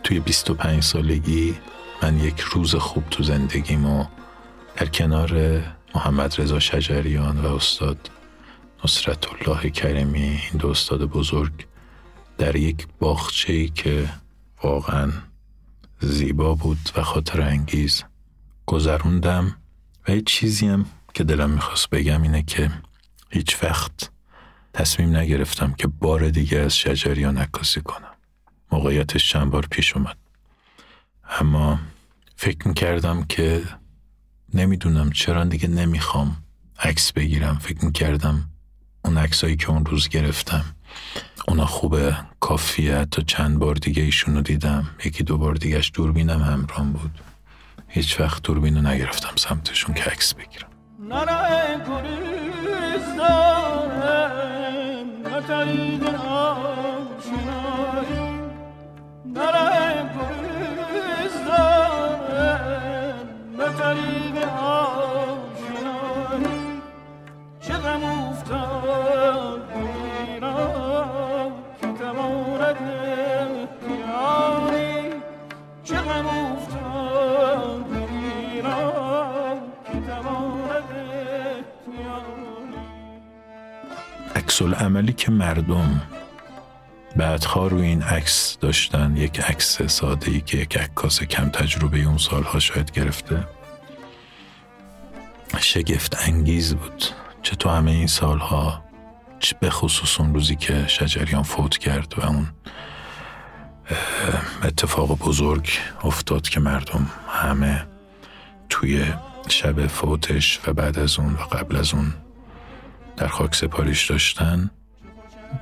توی 0.03 0.19
25 0.19 0.83
سالگی 0.83 1.55
من 2.03 2.19
یک 2.19 2.39
روز 2.39 2.75
خوب 2.75 3.03
تو 3.09 3.23
زندگیمو 3.23 4.05
در 4.75 4.85
کنار 4.85 5.61
محمد 5.95 6.41
رضا 6.41 6.59
شجریان 6.59 7.37
و 7.39 7.55
استاد 7.55 8.09
نصرت 8.85 9.27
الله 9.33 9.69
کریمی 9.69 10.19
این 10.19 10.59
دو 10.59 10.67
استاد 10.69 11.05
بزرگ 11.05 11.51
در 12.37 12.55
یک 12.55 12.87
باغچه 12.99 13.67
که 13.67 14.09
واقعا 14.63 15.11
زیبا 15.99 16.55
بود 16.55 16.89
و 16.95 17.03
خاطر 17.03 17.41
انگیز 17.41 18.03
گذروندم. 18.65 19.55
و 20.07 20.11
یه 20.11 20.21
چیزی 20.21 20.67
هم 20.67 20.85
که 21.13 21.23
دلم 21.23 21.49
می‌خواست 21.49 21.89
بگم 21.89 22.21
اینه 22.21 22.43
که 22.43 22.71
هیچ 23.29 23.63
وقت 23.63 24.12
تصمیم 24.73 25.15
نگرفتم 25.15 25.73
که 25.73 25.87
بار 25.87 26.29
دیگه 26.29 26.59
از 26.59 26.77
شجریان 26.77 27.37
عکاسی 27.37 27.81
کنم. 27.81 28.13
موقعیتش 28.71 29.29
چند 29.29 29.51
بار 29.51 29.65
پیش 29.69 29.95
اومد. 29.95 30.17
اما 31.39 31.79
فکر 32.35 32.67
می‌کردم 32.67 33.23
که 33.23 33.61
نمی‌دونم 34.53 35.11
چرا 35.11 35.43
دیگه 35.43 35.67
نمی‌خوام 35.67 36.37
عکس 36.79 37.11
بگیرم. 37.11 37.57
فکر 37.57 37.85
می‌کردم 37.85 38.49
اون 39.05 39.17
عکسایی 39.17 39.55
که 39.55 39.69
اون 39.69 39.85
روز 39.85 40.09
گرفتم 40.09 40.65
اونا 41.47 41.65
خوبه 41.65 42.17
کافیه. 42.39 43.05
تا 43.05 43.21
چند 43.21 43.59
بار 43.59 43.75
دیگه 43.75 44.03
ایشونو 44.03 44.41
دیدم. 44.41 44.89
یکی 45.05 45.23
دو 45.23 45.37
بار 45.37 45.53
دیگهش 45.55 45.91
دوربینم 45.93 46.41
همرام 46.41 46.93
بود. 46.93 47.21
هیچ 47.87 48.19
وقت 48.19 48.43
دوربینو 48.43 48.81
نگرفتم 48.81 49.35
سمتشون 49.35 49.95
که 49.95 50.03
عکس 50.03 50.33
بگیرم. 50.33 50.69
Catarina. 55.43 56.02
عکس 84.53 84.61
عملی 84.61 85.13
که 85.13 85.31
مردم 85.31 86.01
بعدها 87.15 87.67
روی 87.67 87.85
این 87.85 88.01
عکس 88.01 88.57
داشتن 88.61 89.17
یک 89.17 89.39
عکس 89.39 89.81
ساده 89.81 90.31
ای 90.31 90.41
که 90.41 90.57
یک 90.57 90.77
عکاس 90.77 91.23
کم 91.23 91.49
تجربه 91.49 92.03
اون 92.03 92.17
سالها 92.17 92.59
شاید 92.59 92.91
گرفته. 92.91 93.47
شگفت 95.59 96.17
انگیز 96.27 96.75
بود 96.75 97.05
چه 97.43 97.55
تو 97.55 97.69
همه 97.69 97.91
این 97.91 98.07
سالها 98.07 98.83
چه 99.39 99.55
به 99.59 99.69
خصوص 99.69 100.19
اون 100.19 100.33
روزی 100.33 100.55
که 100.55 100.87
شجریان 100.87 101.43
فوت 101.43 101.77
کرد 101.77 102.13
و 102.17 102.25
اون 102.25 102.47
اتفاق 104.63 105.17
بزرگ 105.17 105.69
افتاد 106.03 106.49
که 106.49 106.59
مردم 106.59 107.11
همه 107.29 107.87
توی 108.69 109.05
شب 109.49 109.87
فوتش 109.87 110.59
و 110.67 110.73
بعد 110.73 110.99
از 110.99 111.19
اون 111.19 111.33
و 111.33 111.37
قبل 111.37 111.75
از 111.75 111.93
اون 111.93 112.13
در 113.17 113.27
خاک 113.27 113.55
سپاریش 113.55 114.09
داشتن. 114.09 114.69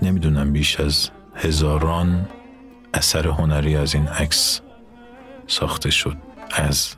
نمی‌دونم 0.01 0.53
بیش 0.53 0.79
از 0.79 1.09
هزاران 1.35 2.29
اثر 2.93 3.27
هنری 3.27 3.75
از 3.75 3.95
این 3.95 4.07
عکس 4.07 4.61
ساخته 5.47 5.91
شد. 5.91 6.17
از 6.51 6.95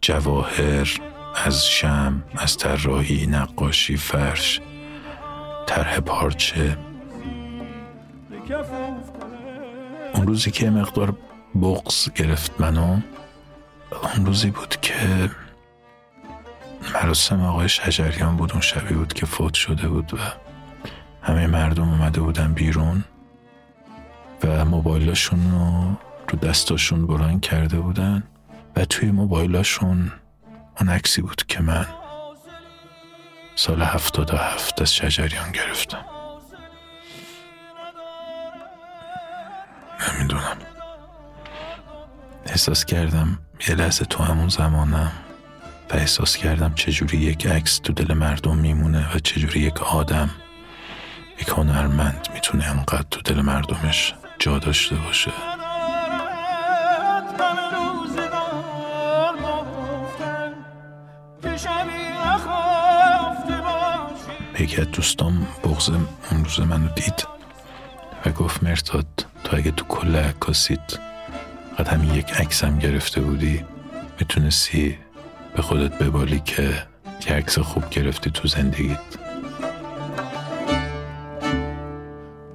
جواهر 0.00 1.00
از 1.44 1.66
شم 1.66 2.24
از 2.34 2.56
طراحی 2.56 3.26
نقاشی 3.26 3.96
فرش 3.96 4.60
طرح 5.66 6.00
پارچه. 6.00 6.78
اون 10.14 10.26
روزی 10.26 10.50
که 10.50 10.70
مقدار 10.70 11.16
بغز 11.62 12.12
گرفت 12.12 12.60
منو 12.60 13.00
اون 14.14 14.26
روزی 14.26 14.50
بود 14.50 14.76
که 14.82 15.30
مراسم 16.94 17.44
آقای 17.44 17.68
شجریان 17.68 18.36
بود 18.36 18.52
اون 18.52 18.60
شبی 18.60 18.94
بود 18.94 19.12
که 19.12 19.26
فوت 19.26 19.54
شده 19.54 19.88
بود 19.88 20.14
و 20.14 20.16
همه 21.22 21.46
مردم 21.46 21.88
اومده 21.88 22.20
بودن 22.20 22.52
بیرون 22.52 23.04
و 24.44 24.64
موبایلاشون 24.64 25.50
رو 25.50 25.96
رو 26.28 26.38
دستاشون 26.38 27.06
بلند 27.06 27.40
کرده 27.40 27.80
بودن 27.80 28.22
و 28.76 28.84
توی 28.84 29.10
موبایلاشون 29.10 30.12
اون 30.80 30.88
عکسی 30.88 31.22
بود 31.22 31.42
که 31.48 31.62
من 31.62 31.86
سال 33.54 33.82
هفتاد 33.82 34.34
و 34.34 34.36
هفت 34.36 34.82
از 34.82 34.94
شجریان 34.94 35.52
گرفتم. 35.52 36.04
نمی‌دونم 40.12 40.56
احساس 42.46 42.84
کردم 42.84 43.38
یه 43.68 43.74
لحظه 43.74 44.04
تو 44.04 44.22
همون 44.22 44.48
زمانم 44.48 45.12
و 45.90 45.96
احساس 45.96 46.36
کردم 46.36 46.74
چجوری 46.74 47.18
یک 47.18 47.46
عکس 47.46 47.78
تو 47.78 47.92
دل 47.92 48.14
مردم 48.14 48.56
میمونه 48.56 49.16
و 49.16 49.18
چجوری 49.18 49.60
یک 49.60 49.82
آدم 49.82 50.30
یک 51.40 51.48
هنرمند 51.48 52.28
می‌تونه 52.34 52.70
انقدر 52.70 53.06
تو 53.10 53.20
دل 53.20 53.40
مردمش 53.40 54.14
جا 54.38 54.58
داشته 54.58 54.96
باشه. 54.96 55.32
یکی 64.60 64.80
از 64.80 64.90
دوستام 64.90 65.46
بغز 65.64 65.90
اون 65.90 66.44
روز 66.44 66.60
منو 66.60 66.88
دید 66.88 67.26
و 68.26 68.30
گفت 68.30 68.62
مرتاد 68.62 69.26
تو 69.44 69.56
اگه 69.56 69.70
تو 69.70 69.84
کل 69.84 70.16
عکاسیت 70.16 70.98
قد 71.78 71.88
همین 71.88 72.14
یک 72.14 72.32
عکسم 72.32 72.78
گرفته 72.78 73.20
بودی 73.20 73.64
می‌تونستی 74.20 74.98
به 75.56 75.62
خودت 75.62 75.98
ببالی 75.98 76.40
که 76.44 76.62
یه 77.28 77.36
عکس 77.36 77.58
خوب 77.58 77.90
گرفتی 77.90 78.30
تو 78.30 78.48
زندگیت. 78.48 78.98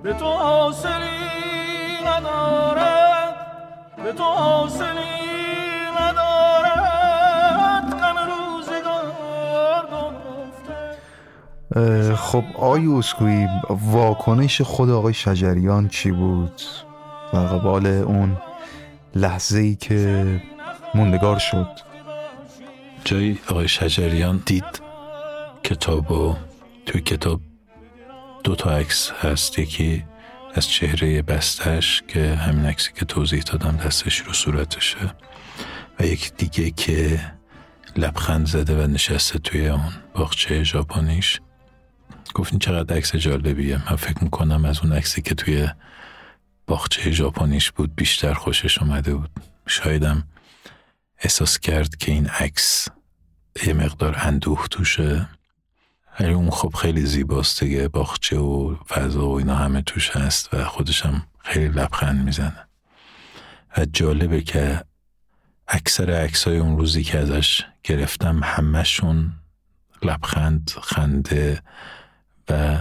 به 0.03 0.13
تو 0.13 0.25
حاصلی 0.25 1.05
ندارد 2.05 3.35
به 4.03 4.13
تو 4.13 4.23
حاصلی 4.23 5.11
خب 12.15 12.43
آقای 12.55 12.87
اسکوی 12.87 13.47
واکنش 13.69 14.61
خود 14.61 14.89
آقای 14.89 15.13
شجریان 15.13 15.87
چی 15.87 16.11
بود؟ 16.11 16.61
و 17.33 17.37
قبال 17.37 17.87
اون 17.87 18.37
لحظه 19.15 19.59
ای 19.59 19.75
که 19.75 20.25
موندگار 20.95 21.39
شد. 21.39 21.90
جایی 23.05 23.39
آقای 23.47 23.67
شجریان 23.67 24.43
دید 24.45 24.81
کتاب 25.63 26.11
و 26.11 26.37
توی 26.85 27.01
کتاب 27.01 27.41
دو 28.43 28.55
تا 28.55 28.77
عکس 28.77 29.11
هست. 29.11 29.59
یکی 29.59 30.03
از 30.53 30.69
چهره 30.69 31.21
بستش 31.21 32.03
که 32.07 32.35
همین 32.35 32.65
عکسی 32.65 32.91
که 32.95 33.05
توضیح 33.05 33.41
دادم 33.41 33.77
دستش 33.77 34.17
رو 34.17 34.33
صورتشه 34.33 34.97
و 35.99 36.05
یک 36.05 36.33
دیگه 36.33 36.71
که 36.71 37.19
لبخند 37.95 38.47
زده 38.47 38.83
و 38.83 38.87
نشسته 38.87 39.39
توی 39.39 39.67
اون 39.67 39.93
باغچه 40.13 40.63
ژاپنیش. 40.63 41.39
گفتین 42.33 42.59
چقدر 42.59 42.95
عکس 42.95 43.15
جالبیه. 43.15 43.89
من 43.89 43.95
فکر 43.95 44.23
می‌کنم 44.23 44.65
از 44.65 44.79
اون 44.79 44.93
عکسی 44.93 45.21
که 45.21 45.35
توی 45.35 45.69
باغچه 46.67 47.11
ژاپنیش 47.11 47.71
بود 47.71 47.95
بیشتر 47.95 48.33
خوشش 48.33 48.77
اومده 48.77 49.15
بود. 49.15 49.29
شایدم 49.67 50.23
احساس 51.21 51.59
کرد 51.59 51.95
که 51.95 52.11
این 52.11 52.27
عکس 52.27 52.87
یه 53.67 53.73
مقدار 53.73 54.15
اندوه 54.19 54.67
توشه. 54.71 55.29
ولی 56.19 56.33
اون 56.33 56.49
خب 56.49 56.75
خیلی 56.75 57.05
زیباست 57.05 57.63
دیگه 57.63 57.87
باغچه 57.87 58.37
و 58.37 58.75
فضا 58.89 59.27
و 59.27 59.37
اینا 59.37 59.55
همه 59.55 59.81
توش 59.81 60.09
هست 60.09 60.53
و 60.53 60.65
خودشم 60.65 61.27
خیلی 61.39 61.67
لبخند 61.67 62.25
می‌زنه. 62.25 62.67
و 63.77 63.85
جالبه 63.85 64.41
که 64.41 64.83
اکثر 65.67 66.11
عکسای 66.11 66.57
اون 66.57 66.77
روزی 66.77 67.03
که 67.03 67.19
ازش 67.19 67.61
گرفتم 67.83 68.43
همهشون 68.43 69.33
لبخند 70.03 70.71
خنده 70.81 71.61
و 72.49 72.79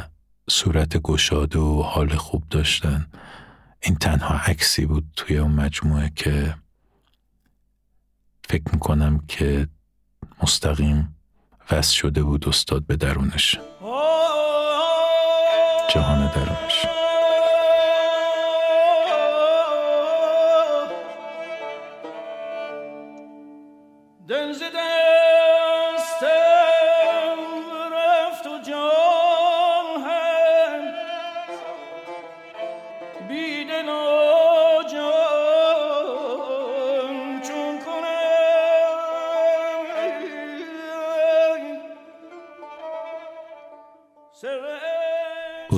صورت 0.50 0.96
گشاده 0.96 1.58
و 1.58 1.82
حال 1.82 2.16
خوب 2.16 2.44
داشتن. 2.50 3.06
این 3.80 3.96
تنها 3.96 4.34
عکسی 4.34 4.86
بود 4.86 5.04
توی 5.16 5.38
اون 5.38 5.50
مجموعه 5.50 6.12
که 6.16 6.54
فکر 8.50 8.72
می‌کنم 8.72 9.20
که 9.28 9.68
مستقیم 10.42 11.16
وصل 11.70 11.94
شده 11.94 12.22
بود 12.22 12.48
استاد 12.48 12.86
به 12.86 12.96
درونش. 12.96 13.58
جهان 15.94 16.32
درونش. 16.34 16.86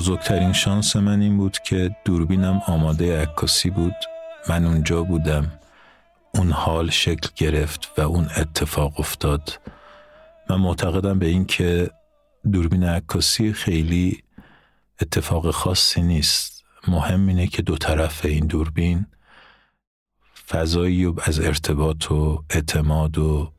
بزرگترین 0.03 0.53
شانس 0.53 0.97
من 0.97 1.21
این 1.21 1.37
بود 1.37 1.59
که 1.59 1.97
دوربینم 2.05 2.63
آماده 2.67 3.23
عکاسی 3.23 3.71
بود. 3.71 3.95
من 4.49 4.65
اونجا 4.65 5.03
بودم. 5.03 5.53
اون 6.35 6.51
حال 6.51 6.91
شکل 6.91 7.29
گرفت 7.37 7.91
و 7.99 8.01
اون 8.01 8.29
اتفاق 8.37 9.01
افتاد. 9.01 9.61
من 10.51 10.57
معتقدم 10.57 11.19
به 11.19 11.27
این 11.27 11.45
که 11.45 11.91
دوربین 12.53 12.85
عکاسی 12.85 13.53
خیلی 13.53 14.23
اتفاق 15.03 15.51
خاصی 15.51 16.03
نیست. 16.03 16.65
مهم 16.89 17.29
اینه 17.29 17.47
که 17.47 17.63
دو 17.63 17.77
طرف 17.77 18.25
این 18.25 18.47
دوربین 18.47 19.07
فضایی 20.49 21.15
از 21.25 21.41
ارتباط 21.41 22.13
و 22.13 22.45
اعتماد 22.51 23.19
و 23.19 23.53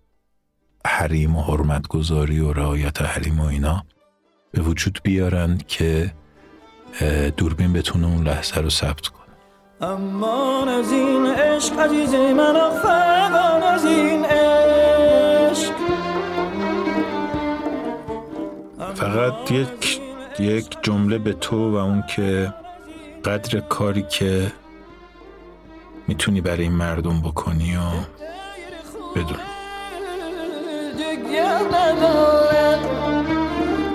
حریم 0.86 1.36
و 1.36 1.42
حرمت 1.42 1.88
گذاری 1.88 2.40
و 2.40 2.54
رعایت 2.54 3.02
حریم 3.02 3.40
و 3.40 3.46
اینا 3.46 3.86
به 4.52 4.62
وجود 4.62 5.00
بیارن 5.04 5.58
که 5.68 6.14
دوربین 7.38 7.74
بتونه 7.74 8.08
اون 8.08 8.24
لحظه 8.28 8.62
رو 8.62 8.70
ثبت 8.70 9.08
کنه. 9.08 9.24
اما 9.92 10.66
از 10.66 10.92
این 10.92 11.26
عشق 11.28 11.80
عزیز 11.80 12.14
من 12.14 12.56
از 13.64 13.86
این 13.86 14.26
عشق. 14.26 15.74
فقط 18.96 19.52
یک 19.52 20.02
یک 20.40 20.78
جمله 20.82 21.18
به 21.18 21.34
تو 21.34 21.72
و 21.72 21.76
اون 21.76 22.04
که 22.16 22.54
قدر 23.26 23.60
کاری 23.60 24.04
که 24.04 24.52
می‌تونی 26.08 26.42
برای 26.42 26.62
این 26.64 26.72
مردم 26.72 27.22
بکنی 27.22 27.76
و 27.76 27.80
بدون. 29.16 29.40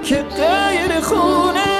که 0.04 0.22
غیر 0.22 1.00
خونه 1.00 1.77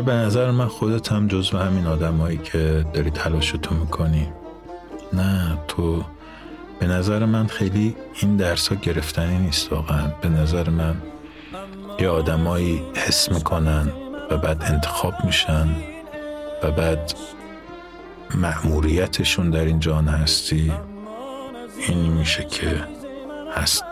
آره 0.00 0.06
به 0.06 0.12
نظر 0.12 0.50
من 0.50 0.68
خودت 0.68 1.12
هم 1.12 1.28
جزو 1.28 1.58
همین 1.58 1.86
آدمایی 1.86 2.38
که 2.38 2.86
داری 2.92 3.10
تلاشتو 3.10 3.74
می‌کنی. 3.74 4.28
نه 5.12 5.58
تو 5.68 6.04
به 6.78 6.86
نظر 6.86 7.24
من 7.24 7.46
خیلی 7.46 7.96
این 8.20 8.36
درس 8.36 8.68
ها 8.68 8.74
گرفتنی 8.74 9.38
نیست 9.38 9.72
واقعا. 9.72 10.08
به 10.20 10.28
نظر 10.28 10.68
من 10.70 10.94
یه 11.98 12.08
آدمایی 12.08 12.82
حس 12.94 13.32
می‌کنن 13.32 13.92
و 14.30 14.36
بعد 14.36 14.62
انتخاب 14.62 15.14
میشن 15.24 15.68
و 16.62 16.70
بعد 16.70 17.12
مأموریتشون 18.34 19.50
در 19.50 19.64
این 19.64 19.80
جان 19.80 20.08
هستی. 20.08 20.72
این 21.88 22.12
میشه 22.12 22.44
که 22.44 22.84
هست. 23.54 23.84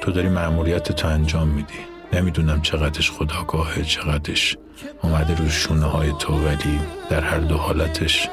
تو 0.00 0.12
داری 0.12 0.28
مأموریت 0.28 0.92
تو 0.92 1.08
انجام 1.08 1.48
میدی. 1.48 1.93
نمی‌دونم 2.14 2.62
چقدرش 2.62 3.10
خداگاهه 3.10 3.82
چقدرش 3.82 4.56
اومده 5.02 5.34
رو 5.34 5.48
شونه 5.48 5.86
های 5.86 6.12
تو 6.18 6.32
ولی 6.34 6.80
در 7.10 7.20
هر 7.20 7.38
دو 7.38 7.56
حالتش 7.56 8.28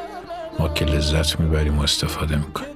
ما 0.59 0.69
که 0.69 0.85
لذت 0.85 1.39
می‌بریم 1.39 1.79
و 1.79 1.83
استفاده 1.83 2.35
می‌کنیم. 2.35 2.75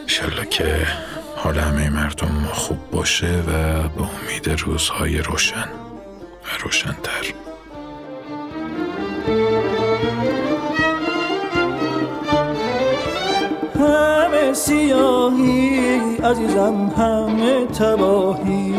انشالله 0.00 0.46
که 0.46 0.86
حال 1.36 1.58
همه 1.58 1.90
مردم 1.90 2.48
خوب 2.52 2.90
باشه 2.90 3.42
و 3.46 3.52
به 3.88 4.02
امید 4.02 4.50
روزهای 4.60 5.18
روشن 5.18 5.68
و 6.44 6.62
روشنتر. 6.62 7.47
سیاهی 14.58 16.16
عزیزم 16.24 16.92
همه 16.96 17.66
تباهی. 17.66 18.74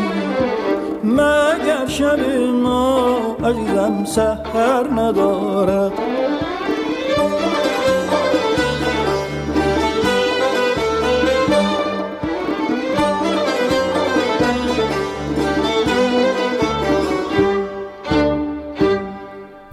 مگر 1.04 1.86
شب 1.86 2.18
ما 2.62 3.16
عزیزم 3.44 4.04
سهر 4.04 4.86
ندارد. 4.96 5.92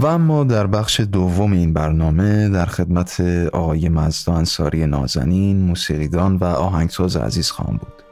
اما 0.07 0.43
در 0.43 0.67
بخش 0.67 0.99
دوم 0.99 1.51
این 1.51 1.73
برنامه 1.73 2.49
در 2.49 2.65
خدمت 2.65 3.21
آقای 3.53 3.89
مزدا 3.89 4.33
انصاری 4.33 4.85
نازنین 4.85 5.61
موسیقیدان 5.61 6.35
و 6.35 6.43
آهنگساز 6.43 7.17
عزیز 7.17 7.51
خواهم 7.51 7.77
بود. 7.77 8.03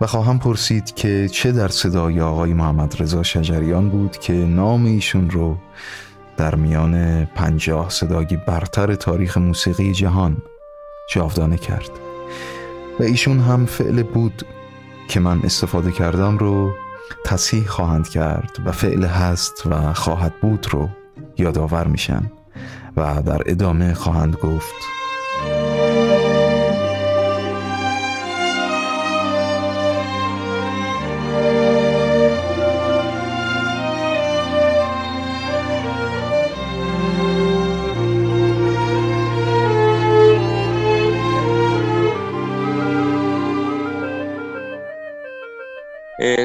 و 0.00 0.06
خواهم 0.06 0.38
پرسید 0.38 0.94
که 0.94 1.28
چه 1.32 1.52
در 1.52 1.68
صدای 1.68 2.20
آقای 2.20 2.54
محمد 2.54 3.02
رضا 3.02 3.22
شجریان 3.22 3.88
بود 3.88 4.18
که 4.18 4.32
نام 4.32 4.84
ایشون 4.84 5.30
رو 5.30 5.56
در 6.36 6.54
میان 6.54 7.24
پنجاه 7.24 7.90
صدای 7.90 8.38
برتر 8.46 8.94
تاریخ 8.94 9.38
موسیقی 9.38 9.92
جهان 9.92 10.36
جاودانه 11.10 11.56
کرد. 11.56 11.90
و 13.00 13.02
ایشون 13.02 13.40
هم 13.40 13.66
فعل 13.66 14.02
بود 14.02 14.42
که 15.08 15.20
من 15.20 15.40
استفاده 15.44 15.92
کردم 15.92 16.38
رو 16.38 16.70
تصحیح 17.24 17.66
خواهند 17.66 18.08
کرد 18.08 18.56
و 18.64 18.72
فعل 18.72 19.04
هست 19.04 19.66
و 19.66 19.92
خواهد 19.92 20.40
بود 20.40 20.66
رو 20.70 20.88
یادآور 21.38 21.86
میشن 21.86 22.30
و 22.96 23.22
در 23.22 23.42
ادامه 23.46 23.94
خواهند 23.94 24.36
گفت. 24.36 24.97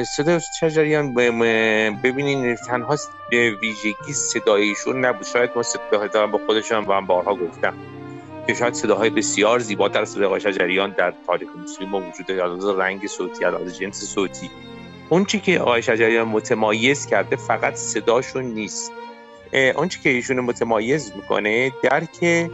صدا 0.06 0.38
شجریان 0.38 1.14
ببینین 2.02 2.54
تنها 2.54 2.96
ویژگی 3.32 4.12
صدایشون 4.12 5.04
نبود. 5.04 5.26
شاید 5.26 5.50
ما 5.56 5.62
صداهای 5.62 6.08
دارم 6.08 6.30
با 6.30 6.40
خودشان 6.46 6.84
و 6.84 6.92
هم 6.92 7.06
بارها 7.06 7.34
گفتم 7.34 7.74
که 8.46 8.54
شاید 8.54 8.74
صداهای 8.74 9.10
بسیار 9.10 9.58
زیباتر 9.58 10.04
صدای 10.04 10.40
شجریان 10.40 10.90
در 10.90 11.14
تاریخ 11.26 11.48
موسیقی 11.56 11.86
ما 11.86 12.00
وجود 12.00 12.30
از 12.30 12.68
رنگ 12.68 13.06
صوتی 13.06 13.44
از 13.44 13.78
جنس 13.78 14.04
صوتی. 14.04 14.50
اون 15.08 15.24
چی 15.24 15.40
که 15.40 15.60
آقای 15.60 15.82
شجریان 15.82 16.28
متمایز 16.28 17.06
کرده 17.06 17.36
فقط 17.36 17.74
صداشون 17.74 18.44
نیست. 18.44 18.92
اون 19.76 19.88
چی 19.88 20.00
که 20.00 20.10
ایشون 20.10 20.40
متمایز 20.40 21.12
می‌کنه 21.16 21.72
درک 21.82 22.50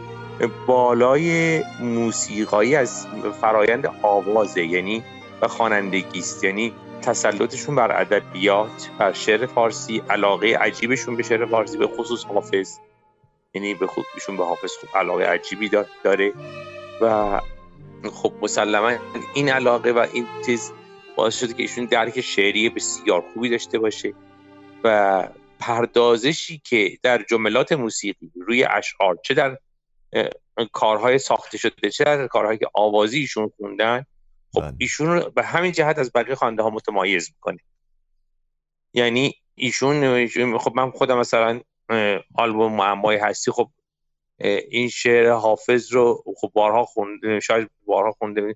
بالای 0.67 1.61
موسیقایی 1.79 2.75
از 2.75 3.07
فرایند 3.41 3.89
آوازه 4.01 4.65
یعنی 4.65 5.03
و 5.41 5.47
خوانندگی 5.47 6.19
است. 6.19 6.43
یعنی 6.43 6.73
تسلطشون 7.01 7.75
بر 7.75 8.01
ادبیات 8.01 8.89
بر 8.99 9.13
شعر 9.13 9.45
فارسی 9.45 10.01
علاقه 10.09 10.57
عجیبشون 10.57 11.15
به 11.15 11.23
شعر 11.23 11.45
فارسی 11.45 11.77
به 11.77 11.87
خصوص 11.87 12.25
حافظ. 12.25 12.77
یعنی 13.53 13.73
به 13.73 13.87
خود 13.87 14.05
ایشون 14.15 14.37
به 14.37 14.45
حافظ 14.45 14.71
خوب 14.71 14.89
علاقه 14.95 15.25
عجیبی 15.25 15.69
داره. 16.03 16.33
و 17.01 17.41
خب 18.09 18.33
مسلما 18.41 18.91
این 19.33 19.49
علاقه 19.49 19.91
و 19.91 20.07
این 20.13 20.27
چیز 20.45 20.71
باعث 21.15 21.39
شده 21.39 21.53
که 21.53 21.61
ایشون 21.61 21.85
درک 21.85 22.21
شعری 22.21 22.69
بسیار 22.69 23.23
خوبی 23.33 23.49
داشته 23.49 23.79
باشه 23.79 24.13
و 24.83 25.27
پردازشی 25.59 26.61
که 26.65 26.97
در 27.03 27.23
جملات 27.29 27.71
موسیقی 27.71 28.31
روی 28.35 28.63
اشعار 28.63 29.17
چه 29.23 29.33
در 29.33 29.57
کارهای 30.71 31.17
ساخته 31.17 31.57
شده 31.57 31.89
چه 31.89 32.03
در 32.03 32.27
کارهایی 32.27 32.57
که 32.57 32.67
آوازی 32.73 33.19
ایشون 33.19 33.51
خوندن 33.57 34.05
خب 34.53 34.61
بله. 34.61 34.73
ایشون 34.77 35.07
رو 35.07 35.29
به 35.29 35.43
همین 35.43 35.71
جهت 35.71 35.99
از 35.99 36.11
بقیه 36.15 36.35
خواننده 36.35 36.63
ها 36.63 36.69
متمایز 36.69 37.29
می‌کنه 37.35 37.57
یعنی 38.93 39.33
ایشون 39.55 40.57
خب 40.57 40.73
من 40.75 40.91
خودم 40.91 41.17
مثلا 41.17 41.61
آلبوم 42.35 42.73
معمای 42.73 43.17
هستی 43.17 43.51
خب 43.51 43.69
این 44.69 44.89
شعر 44.89 45.31
حافظ 45.31 45.93
رو 45.93 46.23
خب 46.37 46.51
بارها 46.53 46.85
خونده 46.85 47.39
شاید 47.39 47.69
بارها 47.85 48.11
خونده 48.11 48.55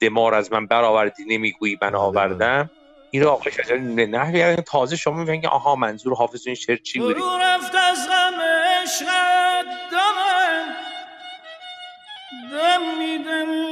دمار 0.00 0.34
از 0.34 0.52
من 0.52 0.66
برآوردی 0.66 1.24
نمی‌گویی 1.24 1.74
من 1.74 1.78
بله، 1.80 1.90
بله. 1.90 1.98
آوردم 1.98 2.70
این 3.10 3.22
رو 3.22 3.28
آقای 3.28 3.52
شجری 3.52 3.80
نه 4.06 4.38
یعنی 4.38 4.56
تازه 4.56 4.96
شما 4.96 5.16
می‌بینید 5.18 5.46
آها 5.46 5.76
منظور 5.76 6.14
حافظ 6.14 6.46
این 6.46 6.54
شعر 6.54 6.76
چی 6.76 6.98
بود 6.98 7.16
رفت 7.16 7.74
از 7.74 8.08
غم 8.08 8.40
عشقت 8.82 9.66
دمم 9.92 10.76
دم 12.52 12.98
میدمی 12.98 13.69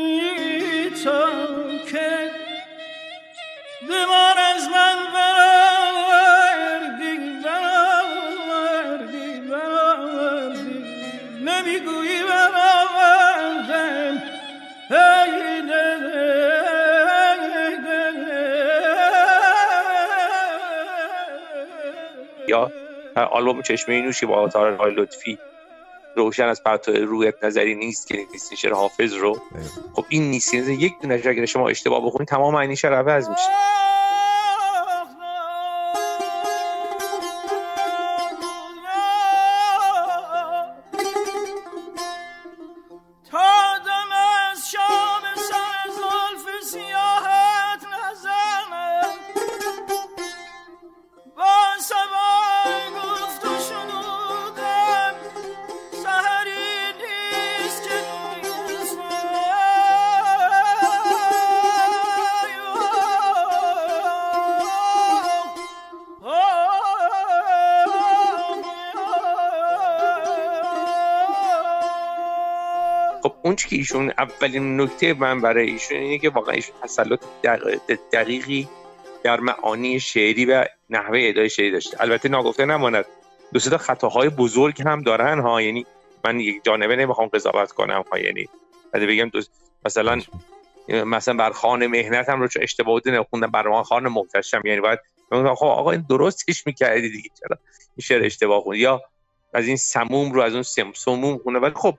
آلبوم 23.15 23.63
چشمه 23.63 24.03
نوشی 24.03 24.27
با 24.27 24.49
های 24.79 24.95
لطفی 24.95 25.39
روشن 26.17 26.45
از 26.45 26.63
پرتو 26.63 26.93
رویت 26.93 27.45
نظری 27.45 27.75
نیست 27.75 28.07
که 28.09 28.27
نیست 28.33 28.55
شعر 28.55 28.73
حافظ 28.73 29.15
رو. 29.15 29.39
خب 29.95 30.05
این 30.09 30.31
نیست 30.31 30.55
یک 30.55 30.93
دونه 31.03 31.23
اگر 31.25 31.47
شما 31.47 31.69
اشتباه 31.69 32.07
بخونید 32.07 32.29
تمام 32.29 32.55
معنی 32.55 32.77
شعر 32.77 32.95
عوض 32.95 33.29
میشه. 33.29 33.78
ایشون 73.89 74.13
اولین 74.19 74.81
نکته 74.81 75.15
من 75.15 75.41
برای 75.41 75.71
ایشون 75.71 75.99
اینه 75.99 76.19
که 76.19 76.31
واقعا 76.31 76.55
ایشون 76.55 76.75
تسلط 76.83 77.21
دقیقی 78.13 78.69
در 79.23 79.41
معانی 79.41 80.01
شعری 80.01 80.45
و 80.45 80.65
نحوه 80.91 81.19
ادای 81.23 81.51
شعری 81.51 81.71
داشته. 81.71 81.97
البته 82.01 82.29
ناگفته 82.29 82.65
نماند. 82.65 83.05
دو 83.53 83.59
سه 83.59 83.79
خطاهای 83.79 84.29
بزرگ 84.29 84.83
هم 84.83 85.03
دارن 85.03 85.41
ها. 85.41 85.63
یعنی 85.63 85.87
من 86.25 86.41
یک 86.41 86.65
جانبه 86.65 86.97
نمی‌خوام 86.97 87.29
قضاوت 87.29 87.73
کنم 87.73 88.05
ها. 88.13 88.19
یعنی 88.19 88.49
بگم 88.95 89.31
مثلا 89.85 90.21
مثلا 90.89 91.35
بر 91.35 91.51
خان 91.51 91.87
مهنت 91.87 92.29
هم 92.29 92.41
رو 92.41 92.49
چه 92.49 92.61
اشتباه 92.63 92.95
بوده 92.95 93.11
نخوندم 93.11 93.51
بر 93.51 93.83
خان 93.83 94.09
محتشم. 94.09 94.63
یعنی 94.65 94.81
باید 94.81 94.99
خب 95.31 95.67
آقا 95.67 95.91
این 95.91 96.05
درستش 96.09 96.67
می‌کردی 96.67 97.11
دیگه 97.11 97.31
چرا 97.41 97.59
این 97.97 98.03
شعر 98.03 98.25
اشتباه 98.25 98.61
خون 98.61 98.77
یا 98.77 99.03
از 99.55 99.67
این 99.67 99.77
سموم 99.77 100.33
رو 100.33 100.43
از 100.43 100.53
اون 100.53 100.63
سم 100.63 100.93
سموم 100.93 101.39
خونه 101.39 101.59
ولی 101.59 101.75
خب 101.75 101.95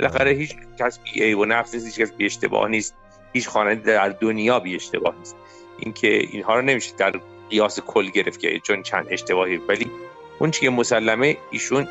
بالاخره 0.00 0.30
هیچ 0.30 0.56
کس 0.80 0.98
بی 0.98 1.22
ای 1.22 1.34
و 1.34 1.44
نفس 1.44 1.74
نیست 1.74 1.86
هیچ 1.86 2.00
کس 2.00 2.12
بی 2.12 2.26
اشتباه 2.26 2.68
نیست. 2.68 2.94
هیچ 3.32 3.48
خواننده 3.48 3.92
در 3.92 4.08
دنیا 4.08 4.60
بی 4.60 4.74
اشتباه 4.74 5.14
نیست. 5.18 5.36
اینکه 5.78 6.08
اینها 6.08 6.54
رو 6.54 6.62
نمیشه 6.62 6.92
در 6.96 7.20
قیاس 7.50 7.80
کل 7.80 8.10
گرفت 8.10 8.40
که 8.40 8.60
چون 8.60 8.82
چند 8.82 9.06
اشتباهی. 9.10 9.56
ولی 9.56 9.90
اون 10.38 10.50
چیه 10.50 10.70
مسلمه 10.70 11.36
ایشون 11.50 11.88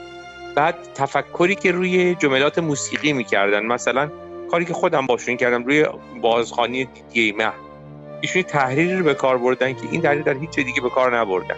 بعد 0.56 0.76
تفکری 0.96 1.56
که 1.56 1.72
روی 1.72 2.15
جملات 2.15 2.60
موسیقی 2.60 3.13
می‌کردن. 3.13 3.65
مثلا 3.65 4.12
کاری 4.52 4.65
که 4.65 4.74
خودم 4.74 5.06
باشون 5.06 5.38
کردم 5.38 5.63
روی 5.63 5.86
بازخانی 6.22 6.89
دیگه 7.13 7.38
مه. 7.38 7.52
ایشون 8.22 8.41
تحریری 8.41 8.96
رو 8.96 9.04
به 9.04 9.13
کار 9.13 9.38
بردن 9.38 9.74
که 9.74 9.82
این 9.91 10.02
تحریر 10.02 10.22
در 10.22 10.34
هیچ 10.34 10.56
دیگه 10.56 10.82
به 10.82 10.89
کار 10.89 11.18
نبردن. 11.18 11.56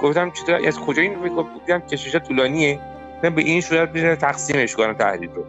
گفتم 0.00 0.30
چطور؟ 0.30 0.66
از 0.66 0.78
کجا 0.78 1.02
این 1.02 1.28
گفتم 1.28 1.80
کشش 1.80 2.16
طولانیه. 2.16 2.80
به 3.22 3.42
این 3.42 3.60
صورت 3.60 4.18
تقسیمش 4.18 4.74
کنم 4.74 4.92
تحریر 4.92 5.30
رو. 5.30 5.44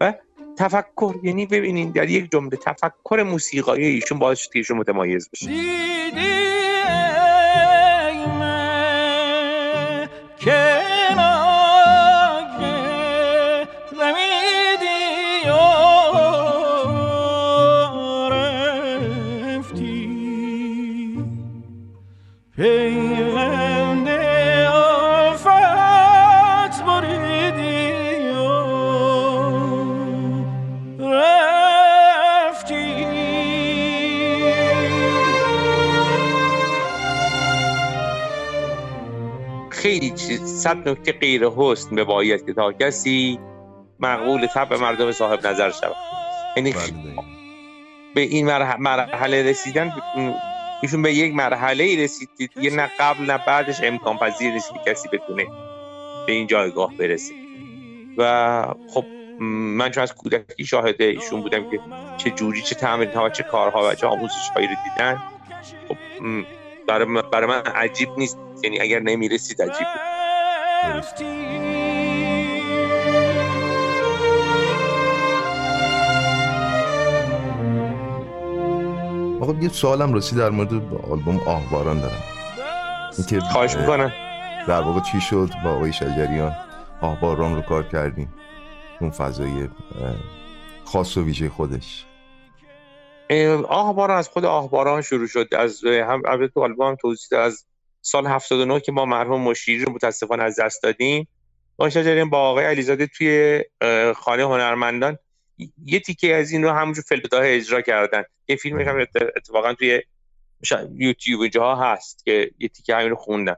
و 0.00 0.14
تفکر 0.58 1.14
یعنی 1.22 1.46
ببینین 1.46 1.90
در 1.90 2.10
یک 2.10 2.30
جمله 2.30 2.56
تفکر 2.56 3.22
موسیقایی 3.22 3.86
ایشون 3.86 4.18
باعث 4.18 4.38
شد 4.38 4.52
که 4.52 4.58
ایشون 4.58 4.78
متمایز 4.78 5.30
بشه. 5.30 5.50
صد 40.60 40.88
نکته 40.88 41.12
غیر 41.12 41.48
حسن 41.56 41.96
به 41.96 42.04
باید 42.04 42.46
که 42.46 42.52
تا 42.52 42.72
کسی 42.72 43.38
مقبول 44.00 44.46
طبع 44.46 44.76
مردم 44.76 45.12
صاحب 45.12 45.46
نظر 45.46 45.70
شود. 45.70 45.96
یعنی 46.56 46.72
بله. 46.72 46.92
به 48.14 48.20
این 48.20 48.46
مرحله 48.78 49.42
رسیدن 49.42 49.92
ایشون 50.82 51.02
به 51.02 51.12
یک 51.12 51.34
مرحله 51.34 52.04
رسید 52.04 52.28
یه 52.56 52.76
نه 52.76 52.90
قبل 53.00 53.24
نه 53.24 53.38
بعدش 53.46 53.80
امکان 53.82 54.16
پذیر 54.16 54.52
نیست 54.52 54.72
که 54.72 54.90
کسی 54.90 55.08
بتونه 55.08 55.46
به 56.26 56.32
این 56.32 56.46
جایگاه 56.46 56.96
برسه. 56.96 57.34
و 58.18 58.64
خب 58.94 59.04
من 59.50 59.90
چون 59.90 60.02
از 60.02 60.14
کودکی 60.14 60.64
شاهده 60.64 61.04
ایشون 61.04 61.40
بودم 61.40 61.70
که 61.70 61.80
چه 62.16 62.30
جوری 62.30 62.62
چه 62.62 62.74
تمرین 62.74 63.10
ها 63.10 63.24
و 63.24 63.28
چه 63.28 63.42
کارها 63.42 63.88
و 63.88 63.94
چه 63.94 64.06
آموزش 64.06 64.48
هایی 64.54 64.66
رو 64.66 64.74
دیدن 64.84 65.22
خب 65.88 65.96
برای 67.32 67.48
من 67.48 67.62
عجیب 67.74 68.08
نیست. 68.16 68.38
یعنی 68.62 68.80
اگر 68.80 69.00
نمی‌رسید 69.00 69.62
عجیب 69.62 69.86
آقا 79.40 79.52
یه 79.60 79.68
سوالم 79.68 80.14
رسید 80.14 80.38
در 80.38 80.50
مورد 80.50 80.72
آلبوم 81.10 81.40
آهباران 81.46 82.00
دارم. 82.00 82.22
اینکه 83.18 83.40
خواهش 83.40 83.76
می‌کنم. 83.76 84.12
در 84.68 84.80
واقع 84.80 85.00
چی 85.00 85.20
شد 85.20 85.50
با 85.64 85.70
آقای 85.70 85.92
شجریان؟ 85.92 86.56
آهباران 87.00 87.56
رو 87.56 87.62
کار 87.62 87.82
کردیم. 87.82 88.34
اون 89.00 89.10
فضای 89.10 89.68
خاص 90.84 91.16
و 91.16 91.24
ویژه 91.24 91.48
خودش. 91.48 92.06
آهباران 93.68 94.18
از 94.18 94.28
خود 94.28 94.44
آهباران 94.44 95.02
شروع 95.02 95.26
شد. 95.26 95.54
از 95.58 95.84
هم 95.84 96.46
تو 96.46 96.62
آلبوم 96.62 96.94
توضیح 96.94 97.38
از 97.38 97.64
سال 98.02 98.26
79 98.26 98.80
که 98.80 98.92
ما 98.92 99.04
مرحوم 99.04 99.40
مشیری 99.40 99.84
رو 99.84 99.92
متاسفانه 99.92 100.42
از 100.42 100.60
دست 100.60 100.82
دادیم. 100.82 101.28
ما 101.78 101.90
شجریان 101.90 102.30
با 102.30 102.38
آقای 102.38 102.64
علیزاده 102.64 103.06
توی 103.06 103.64
خانه 104.16 104.42
هنرمندان 104.42 105.18
یه 105.84 106.00
تیکه 106.00 106.36
از 106.36 106.50
این 106.50 106.62
رو 106.62 106.70
همونجور 106.70 107.04
فلبداه 107.08 107.42
اجرا 107.44 107.80
کردن. 107.80 108.22
یه 108.48 108.56
فیلم 108.56 108.80
هم 108.80 109.06
اتفاقا 109.36 109.74
توی 109.74 110.02
یوتیوب 110.94 111.46
جاها 111.46 111.92
هست 111.92 112.24
که 112.24 112.50
یه 112.58 112.68
تیکه 112.68 112.94
همین 112.94 113.10
رو 113.10 113.16
خوندن. 113.16 113.56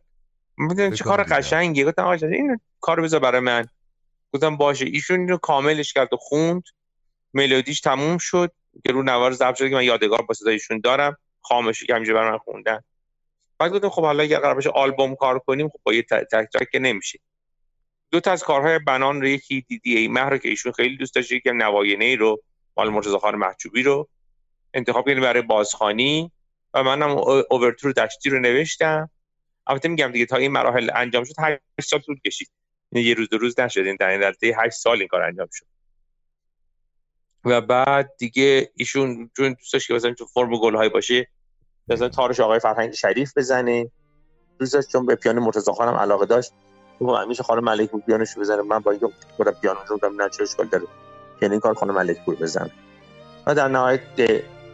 می‌دونم 0.56 0.94
چه 0.94 1.04
کار 1.04 1.22
قشنگیه؟ 1.22 1.84
گفتم 1.84 2.02
آقا 2.02 2.26
این 2.26 2.60
کار 2.80 3.00
بذار 3.00 3.20
برای 3.20 3.40
من. 3.40 3.66
گفتم 4.32 4.56
باشه. 4.56 4.84
ایشون 4.84 5.20
اینو 5.20 5.36
کاملش 5.36 5.92
کرد 5.92 6.12
و 6.12 6.16
خوند. 6.16 6.62
ملودیش 7.34 7.80
تموم 7.80 8.18
شد. 8.18 8.52
که 8.86 8.92
رو 8.92 9.02
نوار 9.02 9.32
ضبط 9.32 9.56
شد 9.56 9.68
که 9.68 9.74
من 9.74 9.84
یادگار 9.84 10.22
با 10.22 10.34
صدایشون 10.34 10.80
دارم. 10.80 11.16
خامشی 11.40 11.86
که 11.86 11.94
همینجا 11.94 12.14
برای 12.14 12.30
من 12.30 12.38
خوندن. 12.38 12.80
بعد 13.62 13.72
گفتم 13.72 13.88
خب 13.88 14.02
حالا 14.02 14.22
اگر 14.22 14.38
قرار 14.38 14.54
باشه 14.54 14.70
آلبوم 14.70 15.14
کار 15.14 15.38
کنیم 15.38 15.68
خب 15.68 15.80
با 15.82 15.92
یه 15.92 16.02
تک 16.02 16.26
تک 16.52 16.70
که 16.72 16.78
نمیشه. 16.78 17.18
دو 18.10 18.20
تا 18.20 18.32
از 18.32 18.42
کارهای 18.42 18.78
بنان 18.78 19.20
رو 19.20 19.26
یکی 19.26 19.60
دیدی 19.68 19.96
ای 19.96 20.08
مهر 20.08 20.38
که 20.38 20.48
ایشون 20.48 20.72
خیلی 20.72 20.96
دوست 20.96 21.14
داشت 21.14 21.32
یکی 21.32 21.50
نواینه 21.50 22.16
رو 22.16 22.42
مال 22.76 22.88
مرتضی 22.88 23.18
خان 23.18 23.34
محجوبی 23.34 23.82
رو 23.82 24.08
انتخاب 24.74 25.06
کردیم 25.08 25.22
برای 25.22 25.42
بازخانی 25.42 26.32
و 26.74 26.82
منم 26.82 27.10
اوورتور 27.50 27.92
دشتی 27.92 28.30
رو 28.30 28.38
نوشتم. 28.38 29.10
البته 29.66 29.88
میگم 29.88 30.12
دیگه 30.12 30.26
تا 30.26 30.36
این 30.36 30.52
مراحل 30.52 30.90
انجام 30.94 31.24
شد 31.24 31.34
8 31.38 31.60
سال 31.80 32.00
طول 32.00 32.20
کشید. 32.26 32.50
یعنی 32.92 33.08
یه 33.08 33.14
روز 33.14 33.28
دو 33.28 33.38
روز 33.38 33.60
نشد 33.60 33.80
این 33.80 33.96
در 33.96 34.08
این 34.08 34.54
8 34.56 34.76
سال 34.76 34.98
این 34.98 35.08
کار 35.08 35.22
انجام 35.22 35.48
شد. 35.52 35.66
و 37.44 37.60
بعد 37.60 38.10
دیگه 38.18 38.72
ایشون 38.76 39.30
چون 39.36 39.52
دوست 39.52 39.72
داشت 39.72 39.88
که 39.88 39.94
مثلا 39.94 40.14
تو 40.14 40.26
فرم 40.26 40.56
گل 40.56 40.88
باشه 40.88 41.28
مثلا 41.88 42.08
تارش 42.08 42.40
آقای 42.40 42.58
فرهنگ 42.58 42.92
شریف 42.92 43.32
بزنه. 43.36 43.90
دوست 44.58 44.88
چون 44.88 45.06
به 45.06 45.14
پیانو 45.14 45.40
مرتضی 45.40 45.72
خانم 45.72 45.94
علاقه 45.94 46.26
داشت. 46.26 46.52
تو 46.98 47.14
همیشه 47.14 47.42
خانم 47.42 47.64
ملک 47.64 47.90
پور 47.90 48.00
پیانوش 48.00 48.38
بزنه. 48.38 48.62
من 48.62 48.78
با 48.78 48.90
اینکه 48.90 49.08
خود 49.36 49.48
پیانو 49.48 49.78
رو 49.88 49.98
دارم 49.98 50.22
نه 50.22 50.28
چه 50.28 50.42
اشکال 50.42 50.66
داره. 50.66 50.84
یعنی 51.42 51.52
این 51.52 51.60
کار 51.60 51.74
خانم 51.74 51.94
ملک 51.94 52.24
پور 52.24 52.34
بزنه 52.34 52.70
و 53.46 53.54
در 53.54 53.68
نهایت 53.68 54.00